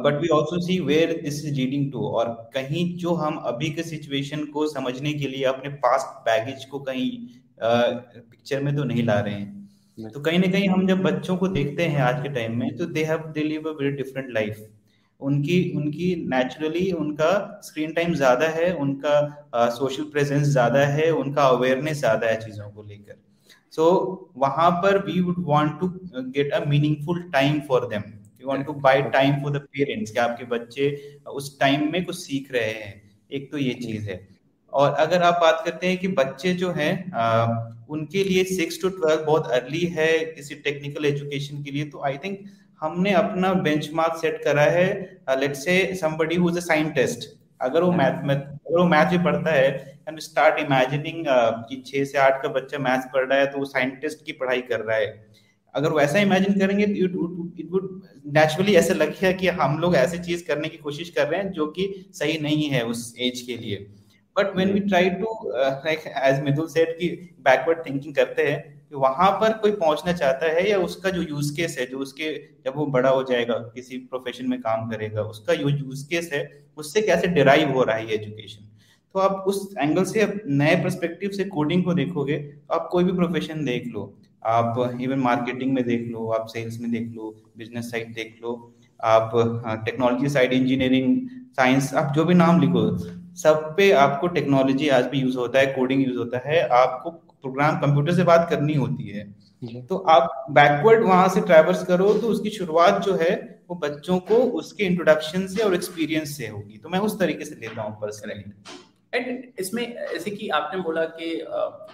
but 0.05 0.21
we 0.23 0.29
also 0.29 0.61
see 0.67 0.79
where 0.81 1.13
this 1.23 1.45
is 1.45 1.55
leading 1.55 1.91
to 1.93 2.07
और 2.09 2.29
कहीं 2.55 2.85
जो 2.97 3.15
हम 3.15 3.37
अभी 3.47 3.71
के 3.71 3.83
सिचुएशन 3.83 4.45
को 4.45 4.67
समझने 4.67 5.13
के 5.13 5.29
लिए 5.29 5.45
अपने 5.45 5.71
पास्ट 5.85 6.21
बैगेज 6.25 6.65
को 6.65 6.79
कहीं 6.79 7.11
पिक्चर 7.61 8.59
uh, 8.59 8.65
में 8.65 8.77
तो 8.77 8.85
नहीं 8.85 9.03
ला 9.03 9.21
रहे 9.21 9.35
हैं। 9.35 10.11
तो 10.13 10.21
कहीं 10.21 10.39
ना 10.39 10.51
कहीं 10.53 10.69
हम 10.69 10.87
जब 10.87 11.03
बच्चों 11.03 11.37
को 11.37 11.49
देखते 11.49 11.87
हैं 11.87 12.01
आज 12.03 12.23
के 12.23 12.29
टाइम 12.29 12.59
में 12.59 12.77
तो 12.77 12.87
they 12.87 13.05
have 13.05 13.19
they 13.35 13.43
live 13.43 13.69
a 13.71 13.73
very 13.73 13.97
different 13.97 14.31
life 14.31 14.69
उनकी 15.23 15.59
उनकी 15.77 16.15
नेचुरली 16.29 16.91
उनका 16.95 17.31
स्क्रीन 17.65 17.93
टाइम 17.93 18.15
ज़्यादा 18.15 18.49
है 18.51 18.73
उनका 18.77 19.15
सोशल 19.75 20.05
प्रेजेंस 20.13 20.47
ज़्यादा 20.49 20.87
है 20.89 21.11
उनका 21.15 21.47
अवेयरनेस 21.49 21.99
ज़्यादा 21.99 22.27
है 22.27 22.41
चीज़ों 22.41 22.71
को 22.71 22.83
लेकर। 22.83 23.21
सो 23.73 23.83
so, 23.83 24.41
वहाँ 24.41 24.71
पर 24.83 24.99
we 25.05 25.21
would 25.21 25.45
want 25.47 25.79
to 25.81 25.89
get 26.31 26.53
a 26.53 26.65
meaningful 26.67 27.23
time 27.33 27.61
for 27.69 27.87
them 27.89 28.03
you 28.41 28.49
want 28.49 28.67
to 28.67 28.73
buy 28.83 29.03
time 29.13 29.41
for 29.43 29.53
the 29.53 29.67
parents 29.73 30.11
कि 30.11 30.19
आपके 30.21 30.45
बच्चे 30.49 30.91
उस 31.33 31.59
टाइम 31.61 31.91
में 31.93 32.05
कुछ 32.05 32.17
सीख 32.17 32.53
रहे 32.53 32.73
हैं। 32.73 33.01
एक 33.31 33.51
तो 33.53 33.59
ये 33.59 33.75
चीज़ 33.77 34.09
है। 34.11 34.21
और 34.73 34.93
अगर 35.01 35.23
आप 35.23 35.39
बात 35.41 35.63
करते 35.65 35.87
हैं 35.87 35.97
कि 35.99 36.09
बच्चे 36.17 36.53
जो 36.55 36.71
हैं 36.73 36.93
उनके 37.91 38.23
लिए 38.25 38.45
सिक्स 38.47 38.81
टू 38.83 38.89
ट्वेल्व 38.91 39.25
बहुत 39.25 39.51
अर्ली 39.53 39.85
है 39.97 40.09
किसी 40.27 40.55
टेक्निकल 40.65 41.05
एजुकेशन 41.07 41.63
के 41.63 41.71
लिए 41.71 41.85
तो 41.87 42.03
आई 42.05 42.19
थिंक 42.19 42.39
हमने 42.83 43.13
अपना 43.15 43.53
बेंचमार्क 43.65 44.17
सेट 44.21 44.43
करा 44.45 44.63
है 44.77 44.87
लेट 45.41 45.55
से 45.57 45.75
somebody 45.97 46.37
who 46.37 46.51
is 46.51 46.57
a 46.59 46.61
scientist 46.63 47.29
अगर 47.61 47.83
वो 47.83 47.91
मैथ 47.93 48.23
में 48.27 48.35
अगर 48.35 48.79
वो 48.79 48.85
मैथ 48.87 49.11
भी 49.11 49.19
पढ़ता 49.25 49.51
है 49.51 49.69
एंड 50.09 50.19
स्टार्ट 50.21 50.59
इमेजिनिंग 50.59 51.25
कि 51.69 51.83
छह 51.87 52.05
से 52.05 52.19
आठ 52.19 52.43
का 52.43 52.49
बच्चा 52.49 52.79
मैथ 52.79 53.13
पढ़ 53.13 53.27
रहा 53.27 53.39
है 53.39 53.47
तो 53.47 53.59
वो 53.59 53.65
साइंटिस्ट 53.67 54.25
की 54.27 54.33
पढ़ाई 54.33 54.61
कर 54.63 54.81
रहा 54.81 54.97
है। 54.97 55.07
अगर 55.75 55.93
वैसा 55.93 56.19
इमेजिन 56.19 56.59
करेंगे 56.61 56.87
तो 56.87 57.51
इट 57.61 57.69
वुड 57.71 57.89
नेचुरली 58.35 58.75
ऐसे 58.77 58.95
लगेगा 58.95 59.33
कि 59.33 59.49
हम 59.61 59.79
लोग 59.79 59.97
ऐसी 59.97 60.19
चीज़ 60.19 60.45
करने 60.47 60.69
की 60.69 60.77
कोशिश 60.79 61.11
कर 61.11 61.29
रहे 61.29 61.41
हैं 61.41 61.51
जो 61.53 61.67
कि 61.79 61.87
सही 62.15 62.39
नहीं 62.39 62.69
है 62.71 62.83
उस 62.87 63.15
एज 63.21 63.41
के 63.41 63.57
लिए। 63.57 63.77
But 64.37 64.57
when 64.57 64.73
we 64.73 64.81
try 64.81 65.11
to 65.13 65.35
like 65.55 66.13
as 66.25 66.43
Mithul 66.43 66.67
said 66.69 66.97
कि 66.99 67.09
बैकवर्ड 67.41 67.87
थिंकिंग 67.87 68.15
करते 68.15 68.43
हैं 68.43 68.82
कि 68.93 68.99
वहाँ 68.99 69.31
पर 69.41 69.53
कोई 69.59 69.71
पहुँचना 69.73 70.13
चाहता 70.13 70.47
है 70.49 70.69
या 70.69 70.79
उसका 70.81 71.11
जो 71.11 71.23
यूज़ 71.23 71.55
केस 71.57 71.77
है, 71.79 71.87
जो 71.87 71.99
उसके 71.99 72.33
जब 72.65 72.73
वो 72.77 72.87
बड़ा 72.89 73.11
हो 73.11 73.23
जाएगा, 73.25 73.55
किसी 73.75 73.99
प्रोफेशन 74.01 74.49
में 74.49 74.59
काम 74.61 74.89
करेगा, 74.91 75.23
उसका 75.25 75.55
जो 75.55 75.69
यूज़ 75.69 76.05
केस 76.09 76.29
है, 76.33 76.43
उससे 76.77 77.03
कैसे 77.03 77.27
डिराइव 77.31 77.73
हो 77.73 77.83
रहा 77.83 77.97
है 77.97 78.09
ये 78.09 78.15
एजुकेशन 78.15 78.69
तो 79.15 79.21
आप 79.21 79.45
उस 79.49 79.75
एंगल 79.79 80.05
से 80.05 80.27
नए 80.49 80.77
परस्पेक्टिव 80.83 81.31
से 81.31 81.45
कोडिंग 81.47 81.85
को 81.85 81.95
देखोगे 81.95 82.37
तो 82.39 82.75
आप 82.75 82.89
कोई 82.93 83.05
भी 83.05 83.13
प्रोफेशन 83.13 83.65
देख 83.65 83.87
लो। 83.95 84.05
आप 84.43 84.99
इवन 85.01 85.19
मार्केटिंग 85.21 85.73
में 85.75 85.83
देख 85.85 86.09
लो, 86.13 86.29
आप 86.31 86.47
सेल्स 86.49 86.79
में 86.81 86.91
देख 86.91 87.11
लो 87.15 87.35
बिज़नेस 87.59 87.91
साइड 87.91 88.15
देख 88.15 88.39
लो, 88.43 88.55
आप 89.01 89.31
टेक्नोलॉजी 89.85 90.29
साइड 90.29 90.53
इंजीनियरिंग 90.53 91.29
साइंस 91.57 91.93
आप 91.95 92.13
जो 92.15 92.25
भी 92.25 92.35
नाम 92.35 92.61
लिखो, 92.61 92.89
सब 93.37 93.75
पे 93.77 93.91
आपको 93.99 94.27
टेक्नोलॉजी 94.31 94.89
आज 94.91 95.07
भी 95.07 95.21
यूज़ 95.21 95.37
होता 95.39 95.59
है 95.59 95.67
कोडिंग 95.75 96.07
यूज़ 96.07 96.19
होता 96.19 96.41
है, 96.47 96.67
आपको 96.71 97.11
प्रोग्राम 97.43 97.77
कंप्यूटर 97.81 98.15
से 98.15 98.25
बात 98.25 98.47
करनी 98.51 98.75
होती 98.75 99.09
है। 99.09 99.25
तो 99.83 99.97
आप 100.11 100.47
बैकवर्ड 100.51 101.05
वहाँ 101.05 101.29
से 101.29 101.41
ट्रेवर्स 101.43 101.85
करो 101.85 102.13
तो 102.15 102.29
उसकी 102.29 102.51
शुरुआत 102.51 103.03
जो 103.03 103.15
है 103.17 103.35
वो 103.69 103.75
बच्चों 103.79 104.19
को 104.21 104.37
उसके 104.61 104.85
इंट्रोडक्शन 104.85 105.47
से 105.47 105.63
और 105.63 105.75
एक्सपीरियंस 105.75 106.37
से 106.37 106.47
होगी। 106.47 106.79
तो 106.79 106.89
मैं 106.89 106.99
उस 107.01 107.19
तरीके 107.19 107.45
से 107.45 107.55
लेता 107.61 107.83
हूँ 107.83 107.97
पर्सनली 108.01 108.45
एंड 109.13 109.43
इसमें 109.61 109.83
जैसे 110.13 110.31
कि 110.31 110.49
आपने 110.51 110.81
बोला 110.83 111.05
कि 111.17 111.35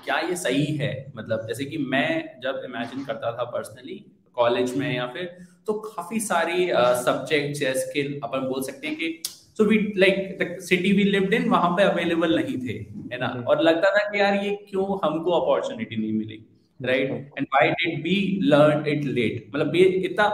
क्या 0.05 0.19
ये 0.21 0.37
सही 0.37 0.65
है? 0.77 0.91
मतलब 1.17 1.47
जैसे 1.49 1.65
कि 1.65 1.79
मैं 1.91 2.41
जब 2.43 2.63
इमेजिन 2.65 3.05
करता 3.05 3.33
था 3.33 3.45
पर्सनली 3.51 4.05
कॉलेज 4.37 4.77
में 4.77 4.95
या 4.95 5.07
फिर 5.07 5.25
तो 5.67 5.73
काफ़ी 5.81 6.21
सारी 6.21 6.69
सब्जेक्ट्स 7.05 7.63
या 7.63 7.73
स्किल 7.77 8.19
अपन 8.25 8.49
बोल 8.49 8.63
सकते 8.63 8.87
हैं 8.87 8.97
कि 8.97 9.23
so 9.59 9.65
we 9.65 9.77
like 9.97 10.37
the 10.41 10.57
city 10.63 10.93
we 10.93 11.05
lived 11.05 11.35
in 11.35 11.49
वहाँ 11.51 11.71
पे 11.71 11.83
अवेलेबल 11.83 12.37
नहीं 12.37 12.59
थे 12.59 12.79
है 13.13 13.19
ना? 13.21 13.27
और 13.49 13.63
लगता 13.63 13.91
था 13.91 14.09
कि 14.11 14.21
यार 14.21 14.35
ये 14.45 14.55
क्यों 14.71 14.87
हमको 15.05 15.31
अपॉर्चुनिटी 15.41 15.97
नहीं 15.97 16.13
मिली 16.13 16.45
right 16.81 17.11
and 17.39 17.47
why 17.47 17.71
did 17.71 18.03
we 18.03 18.17
learn 18.45 18.87
it 18.89 19.05
late 19.05 19.51
मतलब 19.55 19.77
ये 19.77 19.85
इतना 20.11 20.29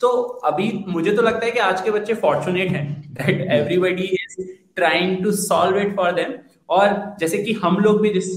तो 0.00 0.08
अभी 0.46 0.70
मुझे 0.88 1.14
तो 1.16 1.22
लगता 1.22 1.46
है 1.46 1.50
कि 1.50 1.58
आज 1.58 1.80
के 1.80 1.90
बच्चे 1.90 2.14
फॉर्चुनेट 2.22 2.68
हैं 2.68 2.86
that 3.14 3.40
everybody 3.52 4.08
is 4.14 4.36
trying 4.76 5.22
to 5.24 5.32
solve 5.32 5.78
it 5.78 5.96
for 5.96 6.12
them 6.12 6.32
और 6.68 6.94
जैसे 7.20 7.42
कि 7.42 7.52
हम 7.62 7.76
लोग 7.78 8.00
भी 8.02 8.10
जिस 8.10 8.30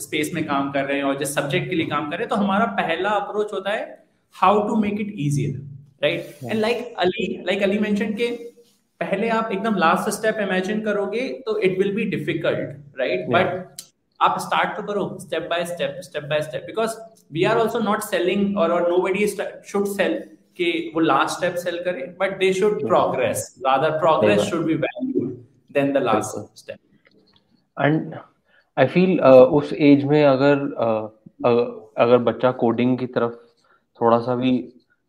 स्पेस 0.00 0.30
में 0.34 0.44
काम 0.46 0.70
कर 0.72 0.84
रहे 0.84 0.96
हैं 0.96 1.04
और 1.04 1.18
जिस 1.18 1.34
सब्जेक्ट 1.34 1.70
के 1.70 1.76
लिए 1.76 1.86
काम 1.86 2.10
कर 2.10 2.16
रहे 2.16 2.26
हैं 2.26 2.28
तो 2.28 2.36
हमारा 2.36 2.64
पहला 2.80 3.10
अप्रोच 3.20 3.52
होता 3.52 3.70
है 3.70 3.84
how 4.36 4.66
to 4.68 4.76
make 4.76 5.00
it 5.00 5.14
easier 5.18 5.60
right 6.02 6.44
and 6.44 6.60
like 6.60 6.94
Ali 6.98 7.26
like 7.46 7.62
Ali 7.62 7.78
mention 7.78 8.12
के 8.14 8.53
पहले 9.04 9.28
आप 9.30 9.50
एकदम 9.52 9.74
लास्ट 9.78 10.10
स्टेप 10.10 10.38
इमेजिन 10.40 10.80
करोगे 10.84 11.28
तो 11.46 11.58
it 11.60 11.78
will 11.78 11.94
be 11.94 12.04
difficult 12.10 13.00
right 13.00 13.26
but 13.30 13.82
आप 14.20 14.38
स्टार्ट 14.40 14.76
तो 14.76 14.82
करो 14.82 15.06
step 15.20 15.48
by 15.50 15.64
step 15.66 15.98
step 16.02 16.24
by 16.24 16.42
step 16.42 16.62
because 16.66 16.96
we 17.32 17.44
are 17.44 17.58
also 17.58 17.78
not 17.80 18.02
selling 18.02 18.56
और 18.58 18.80
नो 18.88 18.98
बडी 18.98 19.26
शुड 19.26 19.86
सेल 19.86 20.18
कि 20.56 20.70
वो 20.94 21.00
लास्ट 21.00 21.36
स्टेप 21.36 21.54
सेल 21.58 21.82
करे 21.84 22.06
but 22.20 22.38
they 22.38 22.52
should 22.52 22.86
progress 22.86 23.54
rather 23.66 23.98
progress 23.98 24.40
should 24.42 24.64
be 24.66 24.74
valued 24.84 25.32
than 25.72 25.92
the 25.92 26.02
last 26.02 26.58
step 26.58 26.78
and 27.76 28.14
I 28.76 28.86
feel 28.86 29.20
उस 29.20 29.72
age 29.72 30.04
में 30.04 30.22
अगर 30.24 30.62
uh, 30.84 31.24
अगर 31.96 32.18
बच्चा 32.20 32.50
coding 32.60 32.96
की 32.98 33.06
तरफ़ 33.08 33.34
थोड़ा 34.00 34.18
सा 34.20 34.34
भी 34.36 34.52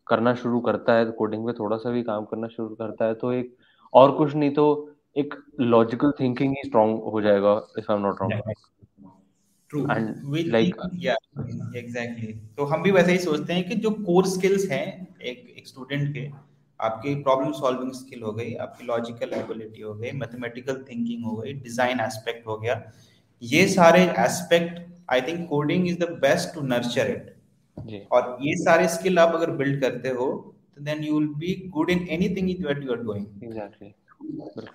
करना 0.08 0.34
शुरू 0.36 0.60
करता 0.60 0.94
है 0.94 1.06
कोडिंग 1.12 1.46
पे 1.46 1.54
थोड़ा 1.54 1.78
सा 1.78 1.92
भी 1.92 2.04
काम 2.04 2.26
करना 2.26 2.48
शुरू 2.48 2.76
करता 2.76 3.06
है 3.06 3.14
तो 3.14 3.32
एक 3.34 3.56
और 3.96 4.12
कुछ 4.18 4.36
नहीं 4.36 4.52
तो 4.54 4.66
एक 5.18 5.34
लॉजिकल 5.62 6.12
थिंकिंग 6.20 6.52
ही 6.52 6.68
स्ट्रांग 6.68 6.98
हो 7.04 7.22
जाएगा 7.22 7.56
if 7.80 7.92
I 7.92 7.98
am 7.98 8.04
not 8.04 8.22
wrong 8.22 8.54
true 9.72 9.82
and 9.92 10.48
like 10.48 10.76
या 11.02 11.16
एग्जैक्टली 11.78 12.34
तो 12.58 12.66
हम 12.66 12.84
भी 12.84 12.92
वैसे 12.92 13.12
ही 13.12 13.18
सोचते 13.20 13.54
हैं 13.54 13.68
कि 13.70 13.76
जो 13.76 13.92
कोर 14.02 14.26
स्किल्स 14.28 14.70
हैं 14.72 14.86
एक 15.24 15.54
एक 15.58 15.68
स्टूडेंट 15.68 16.14
के 16.14 16.30
आपकी 16.80 17.16
प्रॉब्लम 17.24 17.52
सॉल्विंग 17.52 17.92
स्किल 17.94 18.22
हो 18.22 18.32
गई 18.32 18.54
आपकी 18.62 18.86
लॉजिकल 18.86 19.34
एबिलिटी 19.34 19.82
हो 19.82 19.94
गई 19.94 20.12
मैथमेटिकल 20.14 20.84
थिंकिंग 20.90 21.26
हो 21.26 21.36
गई 21.36 21.54
डिज़ाइन 21.54 22.00
एस्पेक्ट 22.00 22.48
हो 22.48 22.58
गया 22.58 22.82
ये 23.42 23.68
सारे 23.68 24.02
aspect 24.20 24.82
I 25.12 25.22
think 25.22 25.48
coding 25.50 25.88
is 25.88 25.98
the 26.00 26.10
best 26.22 26.54
to 26.56 26.62
nurture 26.66 27.10
it 27.12 27.34
और 28.12 28.38
ये 28.42 28.56
सारे 28.58 28.88
स्किल 28.88 29.20
आप 29.20 29.36
अगर 29.36 29.52
बिल्ड 29.56 29.82
करते 29.82 30.10
हो 30.10 30.28
then 30.78 31.04
you 31.04 31.20
will 31.20 31.28
be 31.28 31.54
good 31.68 31.90
in 31.90 32.08
anything 32.10 32.48
that 32.48 32.84
you 32.84 32.92
are 32.92 33.04
doing 33.04 33.44
exactly 33.44 33.94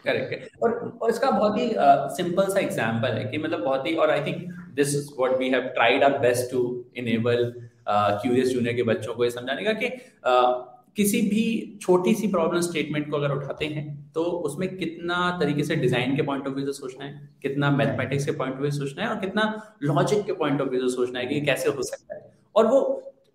correct 0.05 0.63
और 0.63 0.99
और 1.03 1.11
इसका 1.11 1.31
बहुत 1.31 1.59
ही 1.59 1.71
सिंपल 2.17 2.53
सा 2.53 2.61
एग्जांपल 2.61 3.09
है 3.09 3.25
कि 3.25 3.39
मतलब 3.39 3.61
बहुत 3.61 3.87
ही 3.87 3.95
और 3.95 4.11
I 4.11 4.21
think 4.21 4.51
this 4.75 4.95
is 4.95 5.09
what 5.19 5.39
we 5.39 5.49
have 5.51 5.61
tried 5.61 6.05
our 6.05 6.19
best 6.19 6.51
to 6.51 6.63
enable 6.97 7.53
curious 7.89 8.49
junior 8.49 8.77
के 8.77 8.83
बच्चों 8.83 9.15
को 9.15 9.25
ये 9.25 9.31
समझाने 9.31 9.65
का 9.65 9.73
कि 9.73 9.87
uh, 9.87 10.81
किसी 10.97 11.21
भी 11.23 11.79
छोटी 11.83 12.15
सी 12.15 12.29
प्रॉब्लम 12.29 12.61
स्टेटमेंट 12.61 13.11
को 13.11 13.17
अगर 13.17 13.31
उठाते 13.31 13.67
हैं 13.67 14.13
तो 14.13 14.23
उसमें 14.23 14.77
कितना 14.77 15.39
तरीके 15.41 15.65
से 15.65 15.77
डिज़ाइन 15.77 16.17
के 16.17 16.23
पॉइंट 16.23 16.47
ऑफ़ 16.47 16.55
व्यू 16.55 16.67
से 16.67 16.73
सोचना 16.73 17.05
है 17.05 17.29
कितना 17.43 17.71
मैथमेटिक्स 17.71 18.27
के 18.27 18.33
पॉइंट 18.33 18.55
ऑफ़ 18.55 18.61
व्यू 18.61 18.71
से 18.71 18.79
सोचना 18.79 19.05
है 19.05 19.09
और 19.11 19.21
कितना 19.21 19.45
लॉजिक 19.83 20.25
के 20.25 20.33
पॉइंट 20.33 20.61
ऑफ़ 20.61 20.69
व्यू 20.69 20.89
से 20.89 20.95
सोचना 20.97 21.19
है 21.19 21.27
कि 21.27 21.41
कैसे 21.41 21.69
हो 21.69 21.83
सकता 21.83 22.15
है। 22.15 22.33
और 22.57 22.67
वो 22.67 22.81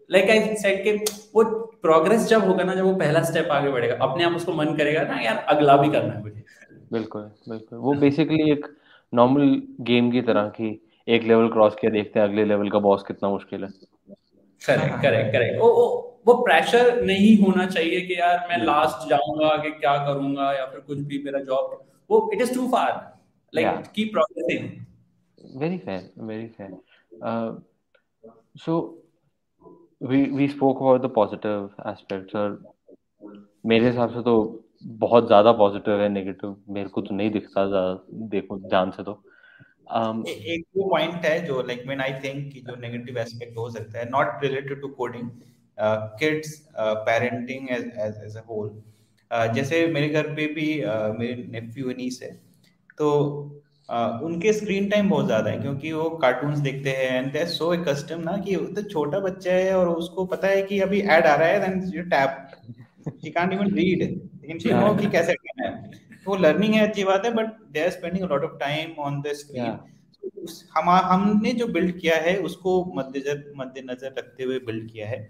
लाइक 0.10 0.30
आई 0.30 0.56
सेड 0.56 0.84
के 0.84 0.92
वो 1.36 1.44
प्रोग्रेस 1.82 2.28
जब 2.28 2.44
होगा 2.48 2.64
ना 2.64 2.76
जब 2.76 2.86
वो 2.86 2.94
पहला 2.96 3.22
स्टेप 3.24 3.48
आगे 3.52 3.70
बढ़ेगा 3.72 3.96
अपने 4.06 4.24
आप 4.24 4.36
उसको 4.36 4.54
मन 4.54 4.76
करेगा 4.78 5.02
ना 5.04 5.20
यार 5.22 5.38
अगला 5.50 5.78
भी 5.78 5.90
करना 5.92 6.14
है 6.14 6.22
मुझे। 6.24 6.44
बिल्कुल 6.92 7.22
बिल्कुल। 7.50 7.80
वो 7.80 7.94
बेसिकली 7.94 8.52
एक 8.52 8.66
नॉर्मल 9.14 9.62
गेम 9.82 10.12
की 10.12 10.22
तरह 10.22 10.48
की 10.50 10.70
एक 11.08 11.24
लेवल 11.24 11.48
क्रॉस 11.50 11.76
किया 11.82 11.92
देखते 11.92 12.20
हैं 12.20 12.28
अगले 12.28 12.46
लेवल 12.46 12.70
का 12.70 12.80
बॉस 12.80 13.04
कितना 13.08 13.30
मुश्किल 13.30 13.64
है। 13.64 13.70
करेक्ट 14.62 15.02
करेक्ट 15.02 15.32
करेक्ट 15.32 15.60
वो 15.62 15.70
वो 15.74 15.86
वो 16.28 16.34
प्रेशर 16.44 17.02
नहीं 17.06 17.38
होना 17.38 17.66
चाहिए 17.66 18.02
कि 18.02 18.20
यार 18.20 18.48
मैं 18.50 18.58
लास्ट 18.58 19.10
जाऊँगा 19.10 19.56
कि 19.64 19.72
क्या 19.72 19.96
करूँगा 20.06 20.52
या 20.54 20.66
फिर 20.66 20.80
कुछ 20.80 21.00
भी 21.10 21.22
मेरा 21.24 21.40
जॉब 21.50 21.78
वो 22.10 22.30
it 22.34 22.42
is 22.42 22.54
to 22.56 22.68
far 22.68 22.92
like 23.54 23.84
keep 23.96 24.12
progressing 24.14 24.70
very 25.62 25.78
fair 25.78 26.10
very 26.26 26.48
fair 26.48 27.62
so 28.58 28.78
we 30.02 30.30
we 30.30 30.48
spoke 30.48 30.82
about 30.82 31.02
the 31.02 31.10
positive 31.10 31.70
aspects 31.86 32.36
और 32.36 32.64
मेरे 33.66 33.88
हिसाब 33.88 34.10
से 34.14 34.22
तो 34.24 34.36
बहुत 35.04 35.28
ज़्यादा 35.28 35.52
पॉजिटिव 35.52 36.02
है 36.02 36.10
नेगेटिव 36.10 36.56
मेरे 36.70 36.90
को 36.90 37.02
तो 37.02 37.16
नहीं 37.16 37.30
दिखता 37.32 37.68
ज़्यादा 37.68 38.28
देखो 38.30 38.60
जान 38.70 38.92
से 38.92 39.04
तो। 39.04 39.22
Um, 39.96 40.26
एक 40.28 40.66
वो 40.78 40.90
पॉइंट 40.90 41.26
है 41.26 41.46
जो 41.46 41.62
लाइक 41.62 41.84
व्हेन 41.86 42.00
आई 42.02 42.14
थिंक 42.24 42.52
कि 42.54 42.62
जो 42.62 42.76
नेगेटिव 42.76 43.18
एस्पेक्ट 43.18 43.58
हो 43.58 43.70
सकता 43.70 44.00
है 44.00 44.10
not 44.10 44.44
related 44.44 44.82
to 44.82 44.88
coding 44.98 45.30
kids 46.20 46.58
parenting 46.78 47.70
as 47.72 47.84
as 47.98 48.16
as 48.26 48.38
a 48.38 48.44
whole 48.50 48.70
जैसे 49.56 49.86
मेरे 49.88 50.10
घर 50.10 50.34
पे 50.36 50.48
भी 50.54 50.68
uh, 50.82 51.20
मेरे 51.20 51.44
नेफ्यू 51.52 51.94
नीस 51.98 52.20
है 52.24 52.32
तो 52.98 53.12
Uh, 53.90 54.22
उनके 54.24 54.52
स्क्रीन 54.54 54.88
टाइम 54.90 55.10
बहुत 55.10 55.26
ज़्यादा 55.26 55.50
है 55.50 55.58
क्योंकि 55.60 55.92
वो 55.92 56.10
कार्टून्स 56.10 56.60
देखते 56.60 56.90
हैं 56.90 57.10
एंड 57.18 57.32
दे 57.34 57.46
सो 57.46 57.70
कस्टम 57.84 58.22
ना 58.22 58.36
कि 58.38 58.56
तो 58.76 58.82
छोटा 58.84 59.20
बच्चा 59.20 59.52
है 59.52 59.76
और 59.78 59.90
उसको 59.90 60.26
पता 60.26 60.48
है 60.48 60.62
कि 60.62 60.80
अभी 60.80 61.02
ऐड 61.02 61.26
आ 61.26 61.36
रहा 61.36 61.48
है 61.48 61.60
then 61.60 61.92
you 61.96 62.04
tap 62.04 62.48
she 63.10 63.32
can't 63.32 63.54
even 63.54 63.74
read 63.74 64.02
लेकिन 64.02 64.60
शी 64.60 64.70
नो 64.70 64.94
कि 64.96 65.08
कैसे 65.08 65.34
करना 65.34 65.68
है. 65.68 65.92
वो 66.28 66.36
लर्निंग 66.36 66.74
है 66.74 66.88
अच्छी 66.88 67.04
बात 67.04 67.26
है 67.26 67.34
but 67.34 67.52
they 67.74 67.84
are 67.84 67.90
spending 67.90 68.24
a 68.24 68.28
lot 68.28 68.44
of 68.44 68.58
time 68.60 68.96
on 69.00 69.22
the 69.22 69.34
screen 69.34 69.78
हम 70.78 70.90
हमने 70.90 71.52
जो 71.52 71.68
बिल्ड 71.68 72.00
किया 72.00 72.16
है 72.16 72.36
उसको 72.42 72.74
मद्देनजर 72.96 73.54
मद्देनजर 73.58 74.16
रखते 74.18 74.44
हुए 74.44 74.60
बिल्ड 74.60 74.92
किया 74.92 75.08
है 75.08 75.28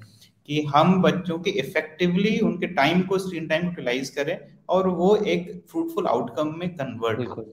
कि 0.49 0.61
हम 0.75 1.01
बच्चों 1.01 1.39
के 1.39 1.51
इफेक्टिवली 1.59 2.37
उनके 2.39 2.67
टाइम 2.73 3.01
को 3.01 3.17
स्क्रीन 3.17 3.47
टाइम 3.47 3.65
यूटिलाइज 3.65 4.09
करें 4.09 4.37
और 4.69 4.87
वो 4.87 5.15
एक 5.27 5.53
फ्रूटफुल 5.71 6.07
आउटकम 6.07 6.55
में 6.59 6.69
कन्वर्ट 6.75 7.27
हो 7.27 7.47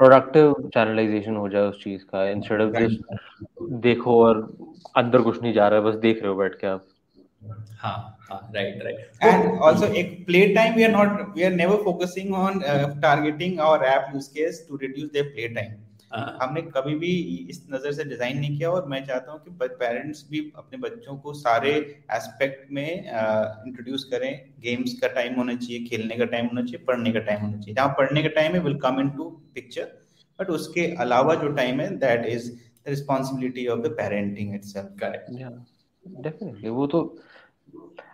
प्रोडक्टिव 0.00 0.68
चैनलाइजेशन 0.74 1.36
हो 1.36 1.48
जाए 1.48 1.62
उस 1.62 1.84
चीज़ 1.84 2.02
का 2.04 2.30
इंस्टेड 2.30 2.60
ऑफ़ 2.60 2.70
जस्ट 2.70 3.00
देखो 3.72 4.24
और 4.24 4.56
अंदर 4.96 5.20
कुछ 5.22 5.42
नहीं 5.42 5.52
जा 5.54 5.68
रहा 5.68 5.78
है 5.78 5.84
बस 5.84 5.94
देख 5.94 6.22
रहे 6.22 6.28
हो 6.28 6.34
बैठ 6.34 6.54
के 6.54 6.66
आप। 6.66 6.86
राइट 8.54 8.82
राइट 8.84 9.10
एंड 9.22 9.58
ऑल्सो 9.58 9.86
एक 9.86 10.26
प्ले 10.26 10.54
टाइम 10.54 10.74
टारगेटिंग 13.00 13.60
हमने 16.10 16.62
कभी 16.76 16.94
भी 16.98 17.10
इस 17.50 17.66
नज़र 17.72 17.92
से 17.92 18.04
डिज़ाइन 18.04 18.38
नहीं 18.38 18.56
किया 18.56 18.70
और 18.70 18.86
मैं 18.88 19.04
चाहता 19.04 19.32
हूँ 19.32 19.40
कि 19.44 19.50
पेरेंट्स 19.62 20.26
भी 20.30 20.40
अपने 20.56 20.78
बच्चों 20.78 21.16
को 21.16 21.32
सारे 21.40 21.72
एस्पेक्ट 22.16 22.72
में 22.72 22.88
इंट्रोड्यूस 22.88 24.04
करें। 24.12 24.32
गेम्स 24.62 24.98
का 25.00 25.08
टाइम 25.14 25.34
होना 25.34 25.54
चाहिए 25.54 25.84
खेलने 25.84 26.16
का 26.16 26.24
टाइम 26.34 26.46
होना 26.46 26.62
चाहिए 26.62 26.84
पढ़ने 26.86 27.12
का 27.12 27.20
टाइम 27.30 27.40
होना 27.40 27.58
चाहिए। 27.58 27.74
जहाँ 27.74 27.94
पढ़ने 27.98 28.22
का 28.22 28.28
टाइम 28.40 28.52
है 28.54 28.60
will 28.64 28.78
come 28.86 29.00
into 29.16 29.28
picture 29.54 29.92
but 30.38 30.50
उसके 30.58 30.86
अलावा 31.06 31.34
जो 31.42 31.48
टाइम 31.62 31.80
है 31.80 31.88
that 31.98 32.26
is 32.26 32.50
the 32.52 32.88
responsibility 32.88 33.66
of 33.66 33.80
the 33.80 33.94
parenting 33.98 34.54
itself 34.54 34.96
correct 35.00 36.22
definitely 36.22 36.68
वो 36.70 36.86
तो 36.86 37.02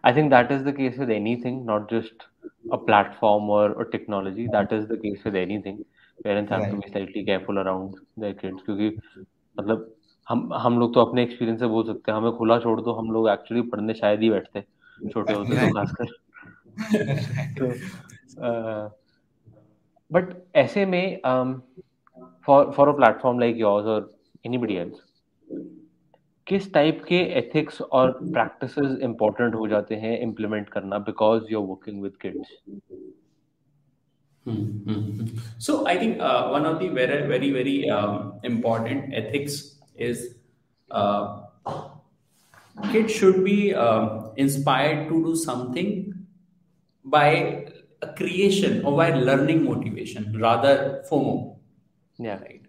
I 0.09 0.11
think 0.13 0.31
that 0.31 0.51
is 0.55 0.65
the 0.65 0.73
case 0.73 0.97
with 0.99 1.11
anything, 1.11 1.55
not 1.67 1.85
just 1.91 2.25
a 2.71 2.79
platform 2.79 3.49
or, 3.51 3.73
or 3.73 3.85
technology. 3.87 4.47
That 4.53 4.73
is 4.73 4.87
the 4.89 4.99
case 4.99 5.25
with 5.25 5.35
anything. 5.35 5.79
Parents 6.27 6.53
have 6.53 6.71
to 6.71 6.77
be 6.77 6.91
slightly 6.91 7.25
careful 7.25 7.59
around 7.59 7.95
their 8.19 8.33
kids 8.41 8.63
क्योंकि 8.63 8.97
मतलब 9.57 9.93
हम 10.29 10.53
हम 10.55 10.79
लोग 10.79 10.95
तो 10.95 11.01
अपने 11.01 11.23
experience 11.23 11.61
से 11.61 11.67
बोल 11.67 11.85
सकते 11.87 12.13
हैं 12.13 12.19
हमें 12.19 12.33
खुला 12.33 12.59
छोड़ 12.59 12.81
दो 12.81 12.93
हम 12.93 13.11
लोग 13.13 13.29
एक्चुअली 13.29 13.63
पढ़ने 13.69 13.95
शायद 13.95 14.21
ही 14.21 14.31
बैठते 14.31 14.65
छोटे 15.13 15.33
होते 15.33 15.59
तो 15.61 15.75
खासकर। 15.75 16.07
तो 17.59 17.73
बट 20.11 20.35
ऐसे 20.55 20.87
में 20.87 21.21
for 22.47 22.71
for 22.71 22.89
a 22.89 22.93
platform 22.93 23.41
like 23.41 23.57
yours 23.57 23.87
और 23.87 24.13
एनीबडी 24.47 24.75
एल्स 24.75 25.01
किस 26.47 26.73
टाइप 26.75 27.03
के 27.09 27.17
एथिक्स 27.39 27.81
और 27.83 28.11
प्रैक्टिसेस 28.23 28.99
इंपॉर्टेंट 29.03 29.55
हो 29.55 29.67
जाते 29.69 29.95
हैं 29.95 30.19
इम्प्लीमेंट 30.21 30.69
करना 30.69 30.99
because 30.99 31.45
you 31.51 31.61
are 31.61 31.67
working 31.67 32.03
with 32.03 32.17
kids 32.21 32.57
So 35.59 35.87
I 35.87 35.99
think 35.99 36.21
uh, 36.21 36.49
one 36.49 36.67
of 36.67 36.79
the 36.79 36.89
very 36.89 37.27
very 37.27 37.51
very 37.51 37.91
um, 37.91 38.39
important 38.45 39.15
ethics 39.15 39.79
is 39.97 40.37
uh, 40.91 41.43
kids 42.93 43.13
should 43.13 43.45
be 43.45 43.75
uh, 43.75 44.31
inspired 44.37 45.09
to 45.09 45.25
do 45.25 45.37
something 45.37 46.15
by 47.05 47.67
a 48.03 48.13
creation 48.15 48.85
or 48.85 48.97
by 48.97 49.11
learning 49.11 49.65
motivation 49.65 50.39
rather 50.41 51.03
FOMO. 51.11 51.57
Yeah. 52.19 52.39
Right. 52.39 52.63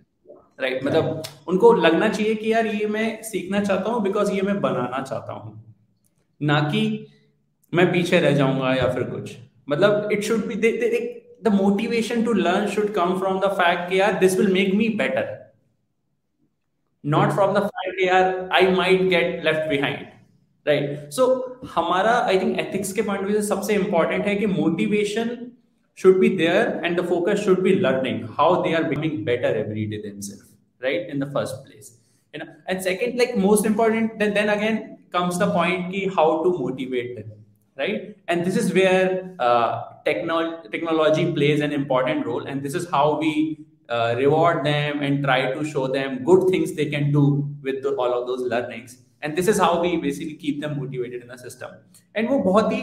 Right 0.61 0.83
मतलब 0.83 1.23
उनको 1.47 1.73
लगना 1.73 2.09
चाहिए 2.09 2.35
कि 2.35 2.53
यार 2.53 2.65
ये 2.65 2.85
मैं 2.87 3.23
सीखना 3.23 3.63
चाहता 3.63 3.89
हूँ 3.89 4.01
बिकॉज़ 4.03 4.31
ये 4.31 4.41
मैं 4.41 4.61
बनाना 4.61 5.03
चाहता 5.03 5.33
हूँ 5.33 5.75
ना 6.41 6.59
कि 6.59 7.07
मैं 7.73 7.91
पीछे 7.93 8.19
रह 8.19 8.31
जाऊँगा 8.31 8.73
या 8.75 8.93
फिर 8.93 9.03
कुछ 9.03 9.37
मतलब 9.69 10.11
it 10.11 10.23
should 10.23 10.45
be 10.47 10.55
the 10.55 10.71
motivation 11.50 12.24
to 12.24 12.32
learn 12.32 12.66
should 12.74 12.92
come 12.94 13.18
from 13.18 13.40
the 13.40 13.52
fact 13.60 13.88
कि 13.90 14.00
यार 14.00 14.18
this 14.18 14.38
will 14.38 14.52
make 14.52 14.74
me 14.74 14.88
better 15.02 15.30
not 17.04 17.32
from 17.32 17.54
the 17.54 17.62
fact 17.66 18.00
यार 18.02 18.48
I 18.52 18.70
might 18.74 19.02
get 19.08 19.44
left 19.44 19.68
behind 19.68 20.06
right 20.66 21.10
so 21.12 21.26
हमारा 21.74 22.12
आई 22.26 22.38
थिंक 22.40 22.58
एथिक्स 22.60 22.92
के 22.92 23.02
point 23.02 23.24
of 23.24 23.30
view 23.30 23.40
से 23.40 23.46
सबसे 23.46 23.74
important 23.74 24.26
है 24.26 24.34
कि 24.36 24.46
motivation 24.46 25.36
should 25.94 26.20
be 26.20 26.36
there 26.36 26.80
and 26.82 26.98
the 26.98 27.04
focus 27.04 27.42
should 27.44 27.62
be 27.62 27.78
learning 27.80 28.26
how 28.36 28.62
they 28.62 28.74
are 28.74 28.84
becoming 28.84 29.24
better 29.24 29.50
every 29.62 29.86
day 29.86 30.00
themselves 30.00 30.48
right 30.80 31.08
in 31.08 31.18
the 31.18 31.30
first 31.34 31.64
place 31.64 31.98
you 32.34 32.40
know 32.40 32.46
and 32.66 32.82
second 32.82 33.18
like 33.18 33.36
most 33.36 33.66
important 33.66 34.18
then, 34.18 34.32
then 34.34 34.48
again 34.48 34.98
comes 35.10 35.38
the 35.38 35.50
point 35.50 35.92
ki 35.92 36.10
how 36.16 36.42
to 36.42 36.50
motivate 36.58 37.16
them 37.16 37.30
right 37.76 38.16
and 38.28 38.44
this 38.44 38.56
is 38.56 38.72
where 38.74 39.34
uh, 39.38 39.82
technol- 40.06 40.70
technology 40.70 41.32
plays 41.32 41.60
an 41.60 41.72
important 41.72 42.26
role 42.26 42.46
and 42.46 42.62
this 42.62 42.74
is 42.74 42.88
how 42.90 43.18
we 43.18 43.32
uh, 43.88 44.14
reward 44.16 44.64
them 44.64 45.02
and 45.02 45.24
try 45.24 45.52
to 45.52 45.64
show 45.64 45.86
them 45.86 46.22
good 46.24 46.48
things 46.50 46.74
they 46.74 46.86
can 46.86 47.10
do 47.12 47.48
with 47.62 47.82
the, 47.82 47.94
all 47.96 48.12
of 48.12 48.26
those 48.26 48.42
learnings 48.42 48.98
and 49.22 49.36
this 49.36 49.48
is 49.48 49.58
how 49.58 49.80
we 49.80 49.96
basically 49.96 50.34
keep 50.34 50.60
them 50.60 50.78
motivated 50.78 51.22
in 51.22 51.28
the 51.28 51.38
system 51.38 51.70
and 52.14 52.28
वो 52.28 52.38
बहुत 52.44 52.72
ही 52.72 52.80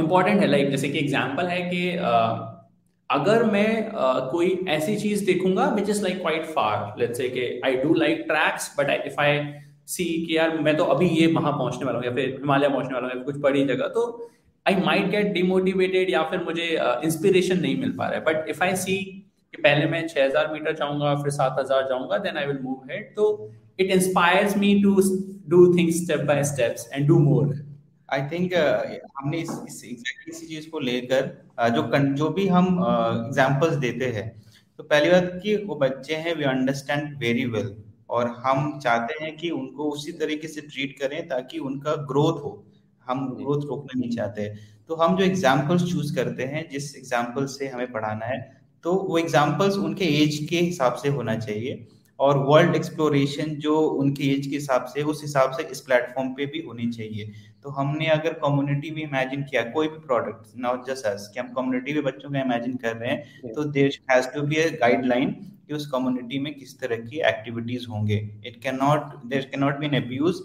important 0.00 0.36
uh, 0.36 0.42
है 0.42 0.46
like 0.50 0.70
जैसे 0.70 0.88
कि 0.88 0.98
example 0.98 1.46
है 1.46 1.60
कि 1.70 1.82
uh, 1.98 2.58
अगर 3.10 3.44
मैं 3.50 3.90
uh, 3.90 4.30
कोई 4.30 4.50
ऐसी 4.68 4.96
चीज 4.96 5.24
देखूंगा 5.24 5.68
which 5.74 5.90
is 5.90 6.02
like 6.02 6.20
quite 6.20 6.44
far 6.54 6.94
let's 7.00 7.18
say 7.18 7.28
कि 7.28 7.60
I 7.64 7.76
do 7.76 7.94
like 7.94 8.24
tracks 8.28 8.74
but 8.78 8.90
if 9.06 9.20
I 9.20 9.38
see 9.87 10.05
कि 10.25 10.37
यार 10.37 10.57
मैं 10.59 10.75
तो 10.77 10.83
अभी 10.83 11.07
ये 11.07 11.27
वहाँ 11.27 11.51
पहुँचने 11.51 11.85
वाला 11.85 11.97
हूँ 11.97 12.05
या 12.05 12.13
फिर 12.15 12.29
हिमालय 12.29 12.69
पहुँचने 12.69 12.93
वाला 12.93 13.13
हूँ 13.13 13.23
कुछ 13.23 13.37
बड़ी 13.37 13.65
जगह। 13.65 13.87
तो 13.87 14.31
आई 14.67 14.75
माइट 14.75 15.09
गेट 15.09 15.33
डिमोटिवेटेड 15.33 16.09
या 16.09 16.23
फिर 16.23 16.43
मुझे 16.43 16.67
इंस्पिरेशन 16.81 17.55
uh, 17.55 17.61
नहीं 17.61 17.77
मिल 17.77 17.91
पा 17.91 18.07
रहा 18.07 18.19
है। 18.19 18.23
बट 18.25 18.49
इफ़ 18.49 18.63
आई 18.63 18.75
सी 18.75 18.97
कि 19.53 19.61
पहले 19.61 19.85
मैं 19.85 20.07
6000 20.07 20.51
मीटर 20.53 20.75
जाऊँगा 20.75 21.15
फिर 21.15 21.31
7000 21.31 21.89
जाऊँगा 21.89 22.17
then 22.17 22.37
I 22.37 22.45
will 22.45 22.59
move 22.61 22.87
head 22.91 23.15
तो 23.15 23.51
it 23.79 23.91
inspires 23.91 24.57
me 24.57 24.81
to 24.83 24.95
do 25.47 25.73
things 25.77 26.03
step 26.03 26.19
by 26.19 26.43
steps 26.43 26.89
and 26.93 27.07
do 27.07 27.19
more 27.19 27.53
I 28.13 28.21
think 28.21 28.53
uh, 28.53 29.09
हमने 29.17 29.37
इस, 29.37 29.51
इस 29.67 29.83
एग्जैक्टली 29.85 30.31
इसी 30.31 30.47
चीज़ 30.47 30.69
को 30.69 30.79
लेकर 30.79 31.47
uh, 31.61 31.69
जो 31.69 32.15
जो 32.15 32.29
भी 32.29 32.47
हम 32.47 32.65
एग्जांपल्स 33.25 33.73
uh, 33.73 33.81
देते 33.81 34.05
हैं। 34.05 34.43
तो 34.77 34.83
पहली 34.83 35.09
बात 35.09 35.39
कि 35.43 35.55
वो 35.55 35.75
बच्चे 35.75 36.15
हैं 36.15 36.35
वी 36.35 36.43
अंडरस्टैंड 36.43 37.17
वेरी 37.17 37.45
वेल 37.45 37.75
और 38.13 38.27
हम 38.43 38.79
चाहते 38.79 39.23
हैं 39.23 39.35
कि 39.37 39.49
उनको 39.51 39.89
उसी 39.91 40.11
तरीके 40.19 40.47
से 40.47 40.61
ट्रीट 40.63 40.97
करें 40.99 41.27
ताकि 41.27 41.59
उनका 41.61 41.95
ग्रोथ 42.07 42.43
हो। 42.43 42.51
हम 43.07 43.27
ग्रोथ 43.35 43.65
रोकना 43.67 43.99
नहीं 43.99 44.11
चाहते। 44.11 44.47
तो 44.89 44.95
हम 44.95 45.17
जो 45.17 45.23
एग्जाम्पल्स 45.25 45.83
चूज़ 45.91 46.15
करते 46.15 46.43
हैं 46.45 46.67
जिस 46.69 46.95
एग्ज़ाम्पल 46.97 47.45
से 47.47 47.67
हमें 47.69 47.91
पढ़ाना 47.91 48.25
है 48.25 48.39
तो 48.83 48.93
वो 49.01 49.17
एग्जाम्पल्स 49.17 49.75
उनके 49.79 50.05
एज 50.15 50.37
के 50.49 50.59
हिसाब 50.59 50.95
से 50.95 51.09
होना 51.09 51.35
चाहिए 51.37 51.85
और 52.19 52.37
वर्ल्ड 52.47 52.75
एक्सप्लोरेशन 52.75 53.55
जो 53.59 53.77
उनके 53.99 54.23
एज 54.31 54.47
के 54.47 54.55
हिसाब 54.55 54.85
से 54.87 55.03
उस 55.03 55.21
हिसाब 55.21 55.51
से 55.51 55.63
इस 55.71 55.81
प्लेटफॉर्म 55.81 56.29
पे 56.33 56.45
भी 56.45 56.61
होनी 56.61 56.89
चाहिए। 56.91 57.31
तो 57.63 57.69
हमने 57.71 58.07
अगर 58.09 58.33
कम्युनिटी 58.43 58.91
भी 58.91 59.01
इमेजिन 59.01 59.43
किया 59.43 59.63
कोई 59.71 59.87
भी 59.87 59.99
प्रोडक्ट 60.01 60.51
नॉट 60.57 60.85
जस्ट 60.87 61.05
एस 61.07 61.29
कि 61.33 61.39
हम 61.39 61.53
कम्युनिटी 61.53 61.93
में 61.93 62.03
बच्चों 62.03 62.31
का 62.31 62.41
इमेजिन 62.41 62.75
कर 62.77 62.95
रहे 62.97 63.11
हैं 63.11 63.53
तो 63.53 63.63
there 63.71 63.97
has 64.11 64.27
to 64.29 64.41
be 64.43 64.55
a 64.57 64.69
guideline 64.81 65.35
कि 65.67 65.73
उस 65.73 65.85
कम्युनिटी 65.91 66.39
में 66.39 66.53
किस 66.53 66.79
तरह 66.79 66.97
की 67.05 67.19
एक्टिविटीज़ 67.29 67.87
होंगे। 67.89 68.17
It 68.47 68.61
can 68.63 68.75
not 68.75 69.15
there 69.29 69.49
can 69.51 69.59
not 69.59 69.79
be 69.79 69.85
an 69.85 69.95
abuse 70.01 70.41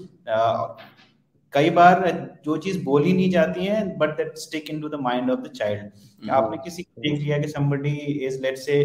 कई 1.53 1.71
बार 1.71 2.03
जो 2.45 2.57
चीज़ 2.65 2.83
बोली 2.85 3.13
नहीं 3.13 3.31
जाती 3.31 3.65
है 3.65 3.83
but 3.99 4.17
that 4.17 4.37
stick 4.39 4.71
into 4.71 4.89
the 4.89 5.01
mind 5.03 5.31
of 5.31 5.41
the 5.41 5.53
child 5.57 6.31
आपने 6.31 6.57
किसी 6.65 6.83
को 6.83 7.03
देख 7.03 7.21
लिया 7.21 7.39
कि 7.39 7.49
somebody 7.53 7.95
is 8.27 8.41
let's 8.43 8.67
say 8.67 8.81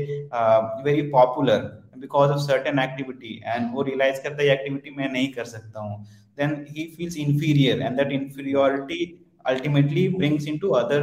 very 0.85 1.01
popular 1.11 1.59
because 1.97 2.31
of 2.31 2.39
certain 2.41 2.79
activity 2.79 3.41
and 3.45 3.69
वो 3.73 3.81
रियलाइज़ 3.89 4.21
करता 4.23 4.43
है 4.43 4.49
एक्टिविटी 4.49 4.95
मैं 4.97 5.09
नहीं 5.13 5.27
कर 5.33 5.45
सकता 5.45 5.79
हूँ। 5.79 6.05
Then 6.37 6.53
he 6.75 6.83
feels 6.95 7.15
inferior 7.21 7.73
and 7.87 7.99
that 7.99 8.11
inferiority 8.13 9.01
ultimately 9.45 10.05
brings 10.13 10.47
into 10.51 10.71
other 10.77 11.01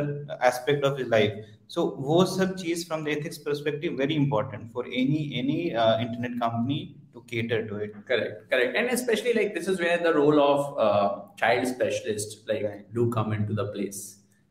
aspect 0.48 0.86
of 0.88 0.96
his 1.00 1.10
life 1.12 1.36
so 1.69 1.85
wo 2.09 2.17
sab 2.25 2.51
cheez 2.61 2.85
from 2.87 3.03
the 3.03 3.11
ethics 3.11 3.37
perspective 3.37 3.93
very 4.03 4.15
important 4.15 4.71
for 4.71 4.85
any 4.85 5.21
any 5.41 5.59
uh, 5.75 5.99
internet 5.99 6.39
company 6.39 6.79
to 7.13 7.23
cater 7.31 7.59
to 7.69 7.75
it 7.85 7.93
correct 8.09 8.49
correct 8.51 8.75
and 8.75 8.89
especially 8.97 9.33
like 9.33 9.53
this 9.53 9.67
is 9.67 9.79
where 9.79 9.97
the 10.07 10.13
role 10.13 10.39
of 10.39 10.77
uh, 10.85 11.07
child 11.41 11.67
specialist 11.67 12.37
like 12.47 12.63
right. 12.63 12.93
do 12.93 13.09
come 13.17 13.33
into 13.33 13.53
the 13.53 13.67
place 13.75 14.01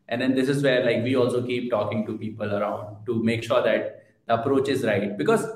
and 0.09 0.20
then 0.20 0.35
this 0.35 0.48
is 0.48 0.62
where 0.62 0.85
like 0.85 1.02
we 1.02 1.16
also 1.16 1.42
keep 1.46 1.70
talking 1.70 2.07
to 2.07 2.16
people 2.18 2.54
around 2.54 2.96
to 3.07 3.22
make 3.22 3.42
sure 3.42 3.62
that 3.62 4.04
the 4.26 4.35
approach 4.35 4.68
is 4.68 4.85
right 4.85 5.16
because 5.16 5.46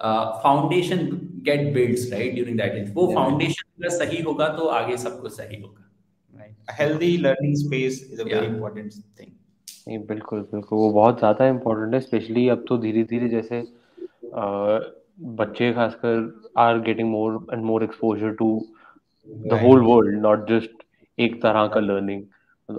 uh, 0.00 0.40
foundation 0.40 1.40
get 1.42 1.72
builds 1.72 2.10
right 2.10 2.34
during 2.34 2.56
that 2.56 2.74
age 2.74 2.92
वो 2.94 3.08
foundation 3.14 3.64
अगर 3.80 3.90
सही 3.96 4.20
होगा 4.22 4.48
तो 4.56 4.66
आगे 4.76 4.96
सब 4.96 5.20
कुछ 5.22 5.32
सही 5.32 5.60
होगा 5.60 5.84
right 6.38 6.54
a 6.68 6.76
healthy 6.82 7.16
learning 7.26 7.56
space 7.64 8.00
is 8.02 8.20
a 8.20 8.28
yeah. 8.28 8.34
very 8.34 8.46
important 8.46 8.94
thing 9.16 9.32
नहीं 9.87 9.97
बिल्कुल 10.07 10.39
बिल्कुल। 10.51 10.79
वो 10.79 10.89
बहुत 10.91 11.19
ज़्यादा 11.19 11.47
इम्पोर्टेंट 11.47 11.93
है 11.93 11.99
स्पेशली 11.99 12.47
अब 12.49 12.65
तो 12.67 12.77
धीरे 12.77 13.03
धीरे 13.03 13.29
जैसे 13.29 13.59
आ, 13.59 14.79
बच्चे 15.39 15.71
खासकर 15.73 16.51
are 16.57 16.79
getting 16.81 17.09
more 17.09 17.45
and 17.53 17.63
more 17.63 17.83
exposure 17.83 18.31
to 18.35 18.49
the 19.29 19.59
whole 19.63 19.81
world 19.83 20.21
not 20.21 20.47
just 20.49 20.83
एक 21.17 21.41
तरह 21.41 21.67
का 21.73 21.79
लर्निंग। 21.79 22.23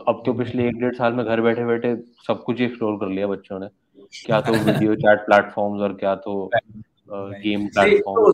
अब 0.09 0.23
तो 0.27 0.33
पिछले 0.35 0.67
एक 0.69 0.81
डेढ़ 0.81 0.95
साल 0.95 1.13
में 1.13 1.25
घर 1.25 1.41
बैठे 1.41 1.65
बैठे 1.65 1.95
सब 2.27 2.43
कुछ 2.45 2.61
एक्सप्लोर 2.61 2.97
कर 3.01 3.09
लिया 3.09 3.27
बच्चों 3.27 3.59
ने। 3.59 3.67
क्या 4.15 4.41
तो 4.41 4.53
वीडियो 4.55 4.95
चैट 4.97 5.19
प्लेटफॉर्म्स 5.27 5.81
और 5.83 5.93
क्या 5.97 6.15
तो 6.25 6.51
गेम 7.13 7.67
प्लेटफॉर्म 7.69 8.33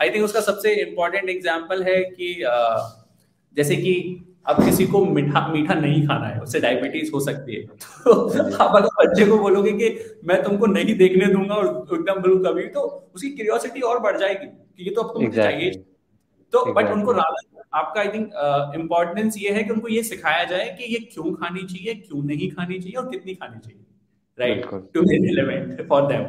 आई 0.00 0.10
थिंक 0.10 0.24
उसका 0.24 0.40
सबसे 0.42 0.74
इम्पोर्टेंट 0.82 1.28
एग्जांपल 1.30 1.82
है 1.82 2.02
कि 2.04 2.32
uh, 2.44 2.80
जैसे 3.56 3.76
कि 3.76 3.94
अब 4.46 4.64
किसी 4.64 4.86
को 4.86 5.04
मीठा 5.06 5.46
मीठा 5.48 5.74
नहीं 5.74 6.06
खाना 6.06 6.26
है 6.26 6.40
उससे 6.40 6.60
डायबिटीज़ 6.60 7.10
हो 7.12 7.20
सकती 7.20 7.54
है। 7.54 7.62
तो 8.04 8.12
आप 8.56 8.76
अगर 8.76 8.88
बच्चे 8.98 9.26
को 9.26 9.38
बोलोगे 9.38 9.72
कि 9.72 9.88
मैं 10.24 10.42
तुमको 10.42 10.66
नहीं 10.68 10.94
देखने 10.98 11.32
दूँगा 11.32 11.54
और 11.54 11.66
एकदम 11.94 12.20
बिल्कुल 12.22 12.44
कभी 12.44 12.66
तो 12.68 12.80
उसकी 13.14 13.30
क्यूरियोसिटी 13.30 13.80
और 13.90 13.98
बढ़ 14.00 14.16
जाएगी 14.18 14.46
कि 14.46 14.84
ये 14.84 14.90
तो 14.90 15.02
अब 15.02 15.14
exactly. 15.16 15.42
चाहिए। 15.42 15.70
तो 16.52 16.64
बट 16.64 16.72
exactly. 16.74 16.92
उनको 16.92 17.12
आपका 17.74 18.00
आई 18.00 18.08
थिंक 18.08 18.30
इम्पोर्टेंस 18.74 19.38
ये 19.38 19.50
है 19.52 19.64
कि 19.64 19.70
उनको 19.70 19.88
ये 19.88 20.02
सिखाया 20.02 20.44
जाए 20.44 20.68
कि 20.78 20.92
ये 20.92 20.98
क्यों 21.12 21.32
खानी 21.34 21.62
चाहिए 21.64 21.94
क्यों 21.96 22.22
नहीं 22.22 22.50
खानी 22.50 22.78
चाहिए 22.78 22.96
और 22.96 23.10
कितनी 23.10 23.34
खानी 23.34 23.58
चाहिए। 23.58 23.84
Right 24.38 24.64
to 24.94 25.02
be 25.02 25.16
relevant 25.26 25.86
for 25.88 26.06
them 26.12 26.24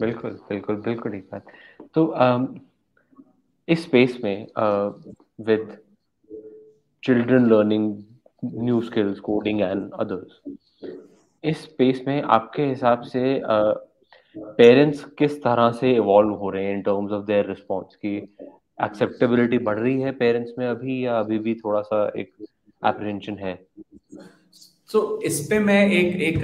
बिल्कुल 0.00 0.30
बिल्कुल 0.48 0.76
बिल्कुल 0.76 1.12
ठीक 1.12 1.28
बात। 1.32 1.44
तो 1.94 2.04
um, 2.20 2.46
इस 3.68 3.82
स्पेस 3.82 4.18
में 4.24 4.46
with 5.46 5.76
children 7.06 7.46
learning 7.46 8.02
new 8.44 8.80
skills 8.80 9.18
coding 9.20 9.60
and 9.60 9.90
others 9.92 10.54
इस 11.44 11.62
स्पेस 11.62 12.04
में 12.06 12.22
आपके 12.22 12.62
हिसाब 12.62 13.02
से 13.02 13.42
पेरेंट्स 14.38 15.04
uh, 15.04 15.10
किस 15.18 15.38
तरह 15.42 15.70
से 15.70 15.92
इवॉल्व 15.92 16.30
हो 16.30 16.50
रहे 16.50 16.64
हैं 16.64 16.74
in 16.74 16.82
terms 16.82 17.12
of 17.12 17.26
their 17.26 17.46
response 17.46 17.96
की 17.96 18.16
एक्सेप्टेबिलिटी 18.84 19.58
बढ़ 19.58 19.78
रही 19.78 20.00
है 20.00 20.12
पेरेंट्स 20.12 20.52
में 20.58 20.66
अभी 20.66 21.06
या 21.06 21.18
अभी 21.18 21.38
भी 21.38 21.54
थोड़ा 21.54 21.80
सा 21.80 22.12
एक 22.18 22.32
एप्रीहेंशन 22.86 23.38
है? 23.38 23.66
सो 24.92 24.98
so, 24.98 25.22
इस 25.22 25.46
पे 25.50 25.58
मैं 25.58 25.90
एक 25.90 26.16
एक 26.16 26.36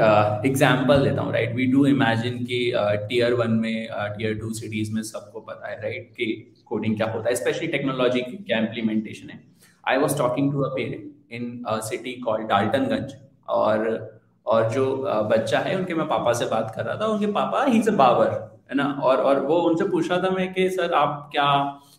एग्जांपल 0.47 0.97
uh, 0.97 1.05
देता 1.05 1.23
हूँ 1.23 1.33
राइट 1.33 1.55
वी 1.55 1.67
डू 1.67 1.87
इमेजिन 1.87 2.45
कि 2.45 2.73
टीयर 2.77 3.35
वन 3.35 3.51
में 3.51 3.89
टीयर 3.93 4.39
टू 4.39 4.53
सिटीज़ 4.53 4.95
में 4.95 5.03
सबको 5.03 5.41
पता 5.41 5.71
है 5.71 5.83
राइट 5.83 6.03
right? 6.03 6.17
कि 6.17 6.55
कोडिंग 6.67 6.97
क्या 6.97 7.07
होता 7.07 7.29
है 7.29 7.35
स्पेशली 7.35 7.69
टेक्नोलॉजी 7.69 8.21
की 8.21 8.37
क्या 8.37 8.59
इम्प्लीमेंटेशन 8.59 9.31
है। 9.31 9.52
I 9.89 9.97
was 9.97 10.19
talking 10.19 10.53
to 10.53 10.63
a 10.63 10.75
parent 10.75 11.33
in 11.33 11.65
city 11.69 12.13
call 12.13 12.43
Daltonganj 12.45 13.15
और 13.49 14.11
और 14.47 14.71
जो 14.71 14.85
बच्चा 15.31 15.59
है 15.59 15.77
उनके 15.77 15.95
मैं 15.95 16.09
पापा 16.09 16.33
से 16.33 16.45
बात 16.45 16.73
कर 16.77 16.85
रहा 16.85 16.97
था 17.01 17.07
उनके 17.07 17.27
पापा 17.27 17.65
ही 17.65 17.83
से 17.83 17.91
बाबर 17.91 18.31
है 18.71 18.77
ना? 18.77 18.85
और 19.03 19.17
और 19.17 19.41
वो 19.41 19.57
उनसे 19.57 19.85
पूछ 19.85 20.11
रहा 20.11 20.19
था 20.23 20.31
मैं 20.31 20.55
कि 20.55 20.71
सर 20.71 20.93
आप 20.93 21.29
क्या 21.33 21.45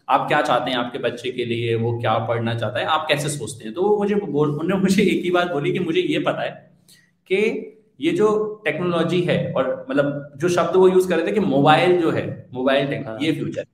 आप 0.10 0.28
क्या 0.28 0.42
चाहते 0.42 0.72
हैं 0.72 0.78
आपके 0.78 1.00
बच्चे 1.00 1.32
के 1.32 1.46
लिए? 1.46 1.76
वो 1.76 2.00
क्या 2.00 2.18
पढ़ना 2.20 2.54
चाहता 2.56 2.80
है? 2.80 2.86
आप 2.86 3.06
कैसे 3.10 3.30
सोचते 3.30 3.66
हैं? 3.66 3.74
तो 3.74 3.82
वो 3.82 3.98
मुझे 3.98 4.16
बोल 4.16 4.50
उन्होंने 4.50 4.76
मुझे 4.76 5.04
एक 5.12 5.24
ही 5.24 5.32
बात 5.32 5.52
बोली 5.52 5.74
कि 5.74 5.80
मुझे 5.80 6.02
ये 6.02 6.20
पता 6.20 6.42
है 6.42 6.50
कि 7.32 7.70
ये 8.02 8.12
जो 8.12 8.62
टेक्नोलॉजी 8.66 9.22
है 9.22 9.54
और 9.54 9.86
मतलब 9.90 10.34
जो 10.38 10.50
शब्द 10.50 10.76
वो 10.76 10.88
यूज़ 10.88 11.10
कर 11.10 11.18
रहे 11.18 11.28
थे 11.28 11.32
कि 11.32 11.40
मोबाइल 11.40 12.02
जो 12.02 12.12
है 12.12 12.50
मोबाइल 12.54 12.88
टेक्नोलॉजी 12.88 13.26
ये 13.26 13.32
फ्यूचर 13.32 13.66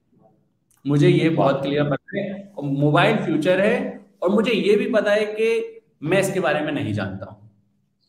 मुझे 0.86 1.08
ये 1.08 1.28
बहुत 1.30 1.62
क्लियर 1.62 1.84
पता 1.84 2.18
है। 2.18 2.52
मोबाइल 2.62 3.16
फ्यूचर 3.16 3.60
है 3.60 3.99
और 4.22 4.30
मुझे 4.30 4.52
ये 4.52 4.76
भी 4.76 4.86
पता 4.92 5.12
है 5.12 5.24
कि 5.34 5.82
मैं 6.02 6.20
इसके 6.20 6.40
बारे 6.40 6.60
में 6.60 6.72
नहीं 6.72 6.92
जानता 6.94 7.26
हूँ। 7.26 7.50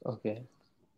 ओके 0.06 0.34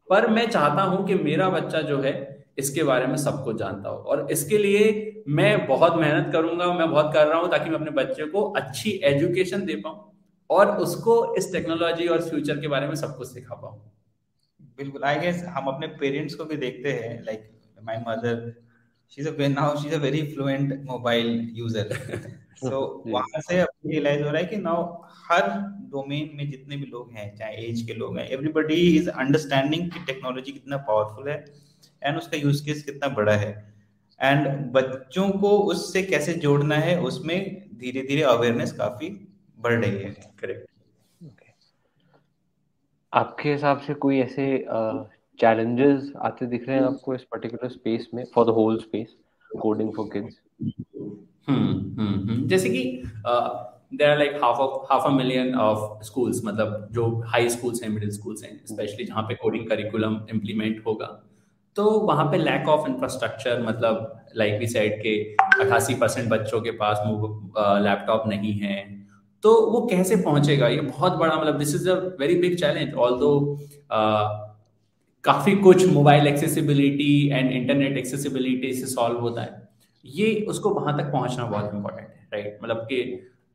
पर 0.10 0.30
मैं 0.30 0.50
चाहता 0.50 0.82
हूँ 0.84 1.06
कि 1.08 1.16
मेरा 1.16 1.50
बच्चा 1.50 1.82
जो 1.82 2.00
है 2.02 2.14
इसके 2.60 2.84
बारे 2.84 3.08
में 3.08 3.16
सब 3.18 3.44
कुछ 3.44 3.58
जानता 3.58 3.90
हो। 3.90 3.96
और 3.98 4.28
इसके 4.32 4.58
लिए 4.58 5.24
मैं 5.30 5.66
बहुत 5.68 5.96
मेहनत 5.96 6.32
करूँगा 6.34 6.72
मैं 6.74 6.90
बहुत 6.92 7.14
कर 7.14 7.28
रहा 7.28 7.40
हूँ 7.40 7.50
ताकि 7.52 7.70
मैं 7.70 7.78
अपने 7.78 7.92
बच्चे 7.94 8.26
को 8.26 8.42
अच्छी 8.54 8.92
एजुकेशन 9.06 9.66
दे 9.66 9.76
पाऊँ 9.76 10.12
और 10.50 10.76
उसको 10.78 11.14
इस 11.36 11.52
टेक्नोलॉजी 11.54 12.08
और 12.08 12.22
फ्यूचर 12.22 12.60
के 12.60 12.68
बारे 12.68 12.88
में 12.88 12.96
सब 12.96 13.16
कुछ 13.18 13.28
सिखा 13.28 13.56
पाऊँ। 13.56 13.80
बिल्कुल 14.78 15.04
आई 15.04 15.20
गेस 15.20 15.44
हम 15.48 15.68
अपने 15.68 15.88
पेरेंट्स 16.00 16.36
को 16.36 16.46
भी 16.46 16.56
देखते 16.58 16.92
हैं 16.94 17.22
like 17.24 17.50
my 17.84 18.04
mother 18.08 18.54
a 19.22 19.48
now 19.48 19.78
she 19.78 19.88
is 19.88 19.96
a 19.96 19.98
very 19.98 20.22
fluent 20.34 20.86
mobile 20.86 21.28
user 21.54 21.94
so 22.60 23.04
वहाँ 23.08 23.42
से 23.42 23.60
अब 23.60 23.68
रियलाइज़ 23.86 24.24
हो 24.24 24.30
रहा 24.30 24.42
है 24.42 24.46
कि 24.46 24.58
नाउ 24.58 24.84
हर 25.30 25.50
डोमेन 25.92 26.30
में 26.36 26.50
जितने 26.52 26.78
भी 26.78 26.86
लोग 26.86 27.12
हैं 27.12 27.36
चाहे 27.36 27.56
एज 27.56 27.82
के 27.82 27.94
लोग 27.94 28.18
हैं 28.18 28.28
एवरीबॉडी 28.30 28.76
इज़ 28.98 29.10
अंडरस्टैंडिंग 29.10 29.92
कि 29.92 30.00
टेक्नोलॉजी 30.00 30.52
कितना 30.52 30.78
पावरफुल 30.78 31.30
है 31.30 31.46
एंड 32.04 32.18
उसका 32.18 32.38
यूज़ 32.38 32.66
केस 32.66 32.84
कितना 32.84 33.08
बड़ा 33.08 33.36
है। 33.36 33.52
एंड 34.22 34.48
बच्चों 34.72 35.30
को 35.30 35.50
उससे 35.50 36.04
कैसे 36.04 36.34
जोड़ना 36.34 36.76
है 36.76 37.00
उसमें 37.02 37.40
धीरे 37.78 38.02
धीरे 38.02 38.22
अवेयरनेस 38.22 38.72
काफ़ी 38.72 39.10
बढ़ 39.60 39.74
रही 39.74 39.98
है। 39.98 40.10
Correct 40.40 40.68
okay. 41.24 41.52
आपके 43.14 43.52
हिसाब 43.52 43.80
से 43.80 43.94
कोई 43.94 44.20
ऐसे 44.20 44.46
चैलेंजेस 45.40 46.12
uh, 46.12 46.22
आते 46.22 46.46
दिख 46.46 46.68
रहे 46.68 46.78
हैं 46.78 46.84
आपको 46.84 47.16
इस 47.16 47.24
पर्टिकुलर 47.24 47.70
स्पेस 47.70 48.08
में 48.14 48.24
for 48.36 48.46
the 48.46 48.50
whole 48.50 48.78
space 48.78 49.16
coding 49.62 49.92
for 49.98 50.10
kids 50.14 50.36
जैसे 52.48 52.70
कि 52.70 53.04
there 53.96 54.10
are 54.10 54.18
like 54.18 54.32
half 54.44 54.58
of 54.58 54.94
half 54.94 55.04
a 55.06 55.10
million 55.10 55.56
of 55.56 56.04
schools 56.04 56.42
मतलब 56.46 56.88
जो 56.92 57.24
हाई 57.28 57.50
स्कूल्स 57.50 57.84
हैं 57.84 57.90
मिडिल 57.90 58.10
स्कूल्स 58.10 58.44
हैं 58.44 58.66
स्पेशली 58.66 59.06
जहाँ 59.06 59.24
पे 59.24 59.36
कोडिंग 59.36 59.70
करिकुलम 59.70 60.20
इम्प्लीमेंट 60.34 60.84
होगा 60.88 61.24
तो 61.76 61.84
वहाँ 61.84 62.26
पे 62.26 62.38
लैक 62.38 62.70
ऑफ़ 62.70 62.90
इंफ्रास्ट्रक्चर 62.90 63.62
मतलब 63.62 64.26
लाइक 64.36 64.60
वी 64.60 64.68
साइड 64.68 65.04
के 65.04 65.36
अठासी 65.36 65.96
परसेंट 65.96 66.30
बच्चों 66.30 66.62
के 66.62 66.72
पास 66.72 66.98
लैपटॉप 67.58 68.24
नहीं 68.28 68.54
है 68.54 69.04
तो 69.44 69.72
वो 69.72 69.88
कैसे 69.88 70.16
पहुंचेगा? 70.16 70.68
ये 70.68 70.82
बहुत 70.82 71.14
बड़ा 71.14 71.36
मतलब 71.36 71.58
this 71.58 71.76
is 71.76 71.90
a 71.90 71.94
very 71.94 72.36
big 72.36 72.58
challenge 72.58 72.94
although 73.20 73.60
काफ़ी 75.24 75.56
कुछ 75.56 75.86
mobile 75.88 76.28
accessibility 76.28 77.30
and 77.30 77.52
internet 77.52 77.98
accessibility 77.98 78.74
से 78.74 78.86
सॉल्व 78.86 79.20
होता 79.20 79.42
है 79.42 79.62
ये 80.06 80.34
उसको 80.50 80.70
वहाँ 80.70 80.98
तक 80.98 81.12
पहुँचना 81.12 81.46
बहुत 81.46 81.72
इंपॉर्टेंट 81.74 82.08
है 82.08 82.28
राइट 82.34 82.60
मतलब 82.64 82.78
कि 82.78 83.00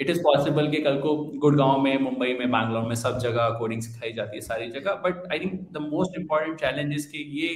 इट 0.00 0.10
इज़ 0.10 0.20
पॉसिबल 0.20 0.70
कि 0.70 0.80
कल 0.82 0.98
को 1.00 1.14
गुड़गांव 1.16 1.80
में, 1.82 1.98
मुंबई 1.98 2.32
में, 2.34 2.50
बैंगलोर 2.50 2.82
में 2.82 2.94
सब 2.94 3.18
जगह 3.18 3.48
कोडिंग 3.48 3.82
सिखाई 3.82 4.12
जाती 4.12 4.36
है 4.36 4.40
सारी 4.40 4.70
जगह 4.70 4.94
but 4.94 5.32
I 5.32 5.38
think 5.38 5.68
the 5.72 5.78
most 5.82 6.18
important 6.18 6.60
challenge 6.60 6.92
is 6.94 7.08
कि 7.12 7.24
ये 7.40 7.48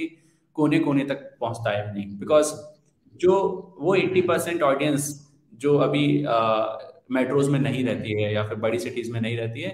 कोने 0.55 0.79
कोने 0.79 1.05
तक 1.05 1.37
पहुँचता 1.41 1.77
है 1.77 1.93
नहीं 1.93 2.05
बिकॉज़ 2.19 2.53
जो 3.21 3.33
वो 3.81 3.95
एट्टी 3.95 4.21
परसेंट 4.21 4.63
ऑडियंस 4.63 5.09
जो 5.53 5.77
अभी 5.77 6.05
मेट्रोज 7.11 7.49
में 7.49 7.59
नहीं 7.59 7.83
रहती 7.85 8.21
है 8.21 8.33
या 8.33 8.47
फिर 8.47 8.57
बड़ी 8.57 8.79
सिटीज़ 8.79 9.11
में 9.11 9.21
नहीं 9.21 9.37
रहती 9.37 9.61
है, 9.61 9.71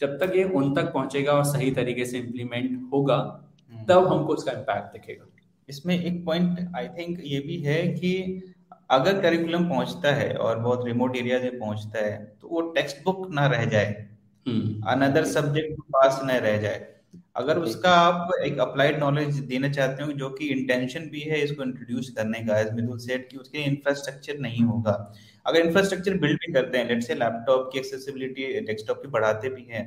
जब 0.00 0.18
तक 0.18 0.36
ये 0.36 0.44
उन 0.44 0.74
तक 0.74 0.92
पहुंचेगा 0.92 1.32
और 1.32 1.44
सही 1.44 1.70
तरीके 1.70 2.04
से 2.04 2.18
इम्प्लीमेंट 2.18 2.90
होगा। 2.92 3.18
तब 3.88 4.06
हमको 4.06 4.34
उसका 4.34 4.52
इम्पैक्ट 4.52 4.92
दिखेगा। 4.92 5.24
इसमें 5.68 5.98
एक 5.98 6.24
पॉइंट 6.24 6.58
आई 6.76 6.88
थिंक 6.88 7.18
ये 7.24 7.40
भी 7.40 7.56
है 7.62 7.82
कि 7.88 8.12
अगर 8.90 9.20
करिकुलम 9.22 9.68
पहुँचता 9.68 10.12
है 10.14 10.34
और 10.34 10.58
बहुत 10.58 10.86
रिमोट 10.86 11.16
एरिया 11.16 11.38
में 11.40 11.58
पहुँचता 11.58 12.04
है 12.04 12.16
तो 12.40 12.48
वो 12.48 12.60
टेक्स्ट 12.72 13.04
बुक 13.04 13.26
ना 13.30 13.46
रह 13.46 13.64
जाए। 13.66 13.86
अनदर 14.46 15.20
हम्म। 15.20 15.30
सब्जेक्ट 15.30 15.80
पास 15.92 16.20
न 16.24 16.38
रह 16.40 16.56
जाए। 16.58 16.86
अगर 17.36 17.58
उसका 17.58 17.90
आप 17.92 18.30
एक 18.36 18.58
अप्लाइड 18.60 18.98
नॉलेज 18.98 19.38
देना 19.48 19.68
चाहते 19.70 20.02
हो 20.02 20.12
जो 20.14 20.28
कि 20.30 20.46
इंटेंशन 20.48 21.08
भी 21.10 21.20
है 21.22 21.40
इसको 21.40 21.62
इंट्रोड्यूस 21.62 22.10
करने 22.16 22.40
का 22.46 22.58
एज 22.60 22.72
मिथुल 22.74 22.98
सेट 22.98 23.28
कि 23.30 23.36
उसके 23.36 23.58
इंफ्रास्ट्रक्चर 23.64 24.38
नहीं 24.38 24.62
होगा। 24.62 24.94
अगर 25.46 25.60
इंफ्रास्ट्रक्चर 25.60 26.16
बिल्ड 26.18 26.38
भी 26.38 26.52
करते 26.52 26.78
हैं 26.78 26.88
लेट 26.88 27.02
से 27.02 27.14
लैपटॉप 27.14 27.70
की 27.72 27.78
एक्सेसिबिलिटी 27.78 28.60
डेस्कटॉप 28.62 29.02
की 29.02 29.08
बढ़ाते 29.08 29.48
भी 29.48 29.66
हैं 29.70 29.84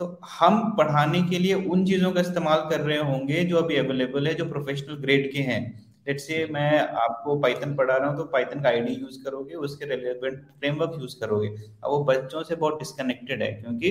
तो 0.00 0.18
हम 0.30 0.60
पढ़ाने 0.78 1.22
के 1.22 1.38
लिए 1.38 1.54
उन 1.54 1.84
चीज़ों 1.86 2.10
का 2.12 2.20
इस्तेमाल 2.20 2.66
कर 2.70 2.80
रहे 2.80 2.98
होंगे 3.00 3.44
जो 3.44 3.56
अभी 3.56 3.76
अवेलेबल 3.76 4.26
है, 4.26 4.34
जो 4.34 4.44
प्रोफेशनल 4.46 4.94
ग्रेड 5.02 5.32
के 5.32 5.42
हैं। 5.42 5.62
लेट 6.06 6.20
से 6.20 6.46
मैं 6.52 6.78
आपको 6.80 7.38
पाइथन 7.40 7.74
पढ़ा 7.76 7.96
रहा 7.96 8.08
हूँ 8.08 8.16
तो 8.16 8.24
पाइथन 8.26 8.60
का 8.62 8.68
आईडी 8.68 8.92
यूज़ 8.94 9.22
करोगे, 9.24 9.54
उसके 9.56 9.86
रिलेवेंट 9.86 10.38
फ्रेमवर्क 10.60 10.98
यूज़ 11.00 11.18
करोगे। 11.20 11.48
अब 11.48 11.90
वो 11.90 12.02
बच्चों 12.04 12.42
से 12.42 12.56
बहुत 12.56 12.78
डिस्कनेक्टेड 12.78 13.42
है, 13.42 13.50
क्योंकि 13.52 13.90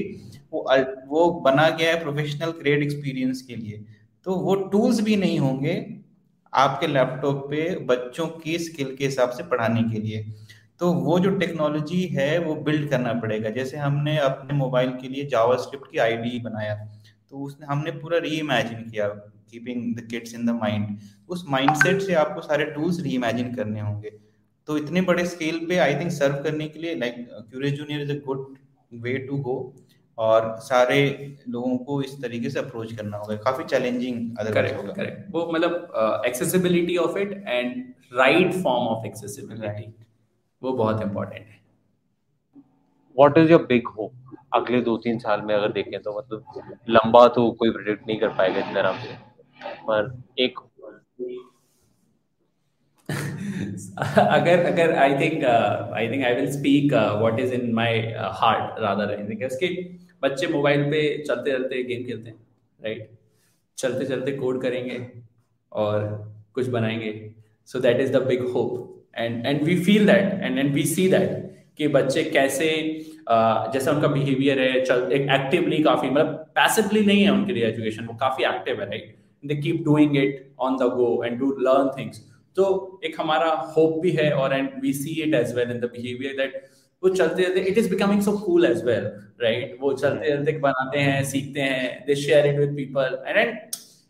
वो 0.53 0.65
वो 1.07 1.29
बना 1.41 1.69
गया 1.69 1.91
है 1.91 2.01
प्रोफेशनल 2.03 2.51
ग्रेड 2.59 2.83
एक्सपीरियंस 2.83 3.41
के 3.41 3.55
लिए। 3.55 3.83
तो 4.25 4.35
वो 4.37 4.55
टूल्स 4.67 5.01
भी 5.01 5.15
नहीं 5.15 5.39
होंगे 5.39 5.75
आपके 6.53 6.87
लैपटॉप 6.87 7.45
पे 7.49 7.63
बच्चों 7.85 8.27
की 8.39 8.57
स्किल 8.59 8.95
के 8.95 9.05
हिसाब 9.05 9.29
से 9.29 9.43
पढ़ाने 9.45 9.83
के 9.83 9.99
लिए। 9.99 10.25
तो 10.81 10.91
वो 10.93 11.19
जो 11.19 11.29
टेक्नोलॉजी 11.37 12.01
है 12.09 12.37
वो 12.39 12.55
बिल्ड 12.63 12.89
करना 12.89 13.13
पड़ेगा। 13.21 13.49
जैसे 13.51 13.77
हमने 13.77 14.17
अपने 14.19 14.53
मोबाइल 14.55 14.89
के 15.01 15.07
लिए 15.09 15.25
जावा 15.27 15.55
स्क्रिप्ट 15.57 15.91
की 15.91 15.97
आईडी 15.99 16.39
बनाया 16.43 16.75
तो 17.31 17.37
उसने 17.39 17.67
हमने 17.67 17.91
पूरा 17.93 18.17
री 18.19 18.35
इमेजिन 18.39 18.89
किया 18.89 19.07
keeping 19.07 19.95
the 19.95 20.07
kids 20.09 20.33
in 20.35 20.45
the 20.45 20.57
mind 20.59 20.97
उस 21.29 21.45
माइंडसेट 21.49 22.01
से 22.01 22.13
आपको 22.15 22.41
सारे 22.41 22.65
टूल्स 22.73 22.99
री 23.01 23.15
इमेजिन 23.15 23.53
करने 23.55 23.81
होंगे। 23.81 24.09
तो 24.67 24.77
इतने 24.77 25.01
बड़े 25.03 25.25
स्केल 25.27 25.57
पे 25.69 25.77
आई 25.79 25.95
थिंक 25.95 26.11
सर्व 26.11 26.43
करने 26.43 26.67
के 26.67 26.79
लिए 26.79 26.95
like 26.95 27.15
curious 27.29 27.73
junior 27.77 28.01
is 28.01 28.11
a 28.11 28.19
good 28.25 28.45
way 28.91 29.17
to 29.27 29.37
go 29.39 29.55
और 30.17 30.55
सारे 30.61 30.99
लोगों 31.49 31.77
को 31.79 32.01
इस 32.01 32.21
तरीके 32.21 32.49
से 32.49 32.59
अप्रोच 32.59 32.93
करना 32.95 33.17
होगा। 33.17 33.35
काफ़ी 33.45 33.65
चैलेंजिंग 33.65 34.29
करेक्ट 34.37 34.95
करेक्ट 34.95 35.33
वो 35.33 35.49
मतलब 35.53 36.23
accessibility 36.27 36.97
of 36.99 37.17
it 37.19 37.31
and 37.47 37.83
right 38.13 38.53
form 38.53 38.87
of 38.87 39.05
accessibility 39.07 39.91
वो 40.63 40.71
बहुत 40.73 41.01
इंपॉर्टेंट 41.01 41.45
है। 41.45 41.61
What 43.17 43.37
is 43.37 43.51
your 43.51 43.65
big 43.65 43.87
hope 43.87 44.35
अगले 44.53 44.81
दो 44.81 44.97
तीन 44.97 45.17
साल 45.19 45.41
में 45.41 45.53
अगर 45.55 45.71
देखें 45.71 45.99
तो 46.01 46.17
मतलब 46.17 46.77
लंबा 46.89 47.27
तो 47.27 47.49
कोई 47.59 47.71
प्रिडिक्ट 47.71 48.07
नहीं 48.07 48.19
कर 48.19 48.29
पाएगा 48.37 48.59
इतने 48.59 48.79
आराम 48.79 48.97
से। 48.97 49.17
पर 49.87 50.13
एक 50.39 50.59
अगर 54.19 54.65
अगर 54.65 54.93
I 54.95 55.13
think 55.19 55.43
I 55.43 56.07
think 56.11 56.23
I 56.25 56.35
will 56.35 56.51
speak 56.51 56.93
what 56.93 57.39
is 57.39 57.53
in 57.53 57.73
my 57.73 57.97
heart 58.33 58.79
rather 58.79 59.17
think 59.29 59.43
इसके 59.43 59.67
बच्चे 60.23 60.47
मोबाइल 60.47 60.83
पे 60.91 61.01
चलते 61.23 61.51
चलते 61.51 61.83
गेम 61.83 62.03
खेलते 62.05 62.29
हैं 62.29 62.37
राइट 62.79 63.09
चलते 63.77 64.05
चलते 64.05 64.31
कोड 64.37 64.61
करेंगे 64.61 64.99
और 65.71 66.07
कुछ 66.55 66.67
बनाएँगे। 66.69 67.13
So 67.69 67.79
that 67.79 67.99
is 68.01 68.11
the 68.13 68.21
big 68.27 68.47
hope 68.51 68.92
and 69.15 69.45
and 69.45 69.63
we 69.63 69.75
feel 69.83 70.05
that 70.05 70.43
and 70.43 70.59
and 70.59 70.73
we 70.73 70.83
see 70.85 71.07
that 71.09 71.41
कि 71.77 71.87
बच्चे 71.87 72.23
कैसे 72.23 72.69
uh, 73.31 73.73
जैसा 73.73 73.91
उनका 73.91 74.07
बिहेवियर 74.07 74.59
है 74.59 74.83
चल 74.85 75.09
एक 75.13 75.29
एक्टिवली 75.31 75.81
काफ़ी 75.83 76.09
मतलब 76.09 76.51
पैसिवली 76.55 77.05
नहीं 77.05 77.23
है 77.23 77.31
उनके 77.31 77.53
लिए 77.53 77.65
एजुकेशन 77.67 78.05
वो 78.05 78.13
काफ़ी 78.13 78.45
एक्टिव 78.45 78.81
है 78.81 78.89
right 78.89 79.15
they 79.43 79.55
keep 79.55 79.83
doing 79.85 80.17
it 80.17 80.53
on 80.59 80.77
the 80.77 80.89
go 80.95 81.23
and 81.23 81.39
do 81.39 81.51
learn 81.59 81.89
things 81.97 82.21
तो 82.57 82.65
एक 83.05 83.19
हमारा 83.19 83.49
होप 83.77 83.99
भी 84.01 84.11
है 84.11 84.31
और 84.33 84.53
and 84.53 84.69
we 84.81 84.93
see 84.93 85.21
it 85.21 85.33
as 85.35 85.55
well 85.55 85.71
in 85.71 85.79
the 85.79 85.91
behaviour 85.95 86.35
that 86.37 86.61
वो 87.03 87.09
चलते 87.09 87.43
चलते 87.43 87.61
it 87.61 87.77
is 87.77 87.89
becoming 87.89 88.21
so 88.21 88.37
cool 88.37 88.65
as 88.65 88.83
well 88.85 89.11
right 89.41 89.77
वो 89.81 89.93
चलते 89.93 90.29
चलते 90.29 90.57
बनाते 90.59 90.99
हैं 90.99 91.23
सीखते 91.23 91.61
हैं 91.61 92.03
they 92.07 92.15
share 92.15 92.47
it 92.47 92.59
with 92.59 92.75
people 92.75 93.21
and 93.27 93.37
and 93.37 93.57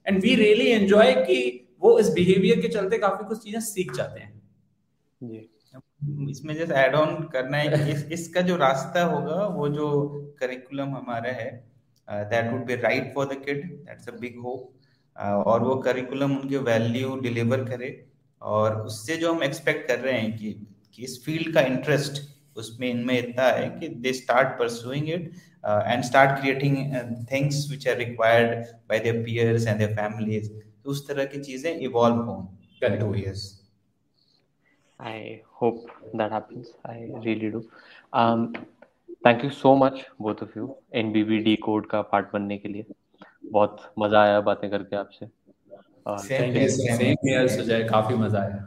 and 0.05 0.21
we 0.21 0.35
really 0.35 0.67
enjoy 0.71 1.13
कि 1.25 1.39
वो 1.81 1.97
इस 1.99 2.09
बिहेवियर 2.13 2.61
के 2.61 2.67
चलते 2.67 2.97
काफ़ी 2.97 3.27
कुछ 3.27 3.43
चीज़ें 3.43 3.59
सीख 3.61 3.91
जाते 3.93 4.19
हैं। 4.19 4.42
इसमें 6.29 6.53
जैसे 6.55 6.73
ऐड 6.73 6.95
ऑन 6.95 7.23
करना 7.33 7.57
है 7.57 7.91
इस, 7.91 8.05
इसका 8.11 8.41
जो 8.41 8.55
रास्ता 8.55 9.03
होगा 9.03 9.45
वो 9.47 9.67
जो 9.69 9.87
करिकुलम 10.39 10.95
हमारा 10.95 11.31
है 11.31 11.51
that 12.07 12.51
would 12.51 12.65
be 12.65 12.75
right 12.75 13.13
for 13.15 13.25
the 13.25 13.41
kid 13.45 13.63
that's 13.85 14.09
a 14.09 14.11
big 14.11 14.39
hope 14.39 14.73
और 15.47 15.63
वो 15.63 15.75
करिकुलम 15.75 16.37
उनके 16.37 16.57
वैल्यू 16.57 17.15
डिलीवर 17.19 17.63
करे 17.65 17.89
और 18.41 18.81
उससे 18.81 19.17
जो 19.17 19.33
हम 19.33 19.43
एक्सपेक्ट 19.43 19.87
कर 19.87 19.99
रहे 19.99 20.19
हैं 20.19 20.37
कि, 20.37 20.51
कि 20.93 21.03
इस 21.03 21.23
फ़ील्ड 21.25 21.53
का 21.53 21.61
इंटरेस्ट 21.61 22.21
उसमें 22.57 22.89
इनमें 22.89 23.17
इतना 23.17 23.43
है 23.43 23.69
कि 23.69 23.87
they 23.87 24.13
start 24.13 24.47
pursuing 24.59 25.09
it 25.09 25.31
and 25.63 26.03
start 26.03 26.39
creating 26.39 26.77
things 27.31 27.67
which 27.71 27.87
are 27.87 27.97
required 27.97 28.65
by 28.89 28.99
their 28.99 29.23
peers 29.23 29.67
and 29.67 29.77
their 29.77 29.95
families 29.95 30.51
तो 30.53 30.89
उस 30.89 31.07
तरह 31.07 31.25
की 31.25 31.39
चीज़ें 31.39 31.71
इवॉल्व 31.71 32.15
हों। 32.15 32.45
Two 32.81 33.13
years 33.15 33.62
I 34.99 35.41
hope 35.61 35.87
that 36.15 36.31
happens. 36.31 36.67
I 36.89 36.97
really 37.27 37.51
do. 37.51 37.61
Um, 38.19 38.57
thank 39.25 39.43
you 39.43 39.49
so 39.49 39.75
much 39.75 40.07
both 40.21 40.35
of 40.43 40.59
you 40.59 40.75
NBB 40.93 41.55
code 41.55 41.85
का 41.85 42.01
part 42.01 42.27
बनने 42.33 42.57
के 42.57 42.69
लिए. 42.69 42.85
बहुत 43.51 43.93
मज़ा 43.99 44.23
आया 44.23 44.41
बातें 44.41 44.69
करके 44.69 44.95
आपसे. 44.95 45.25
काफ़ी 47.83 48.15
मज़ा 48.15 48.39
आया. 48.39 48.61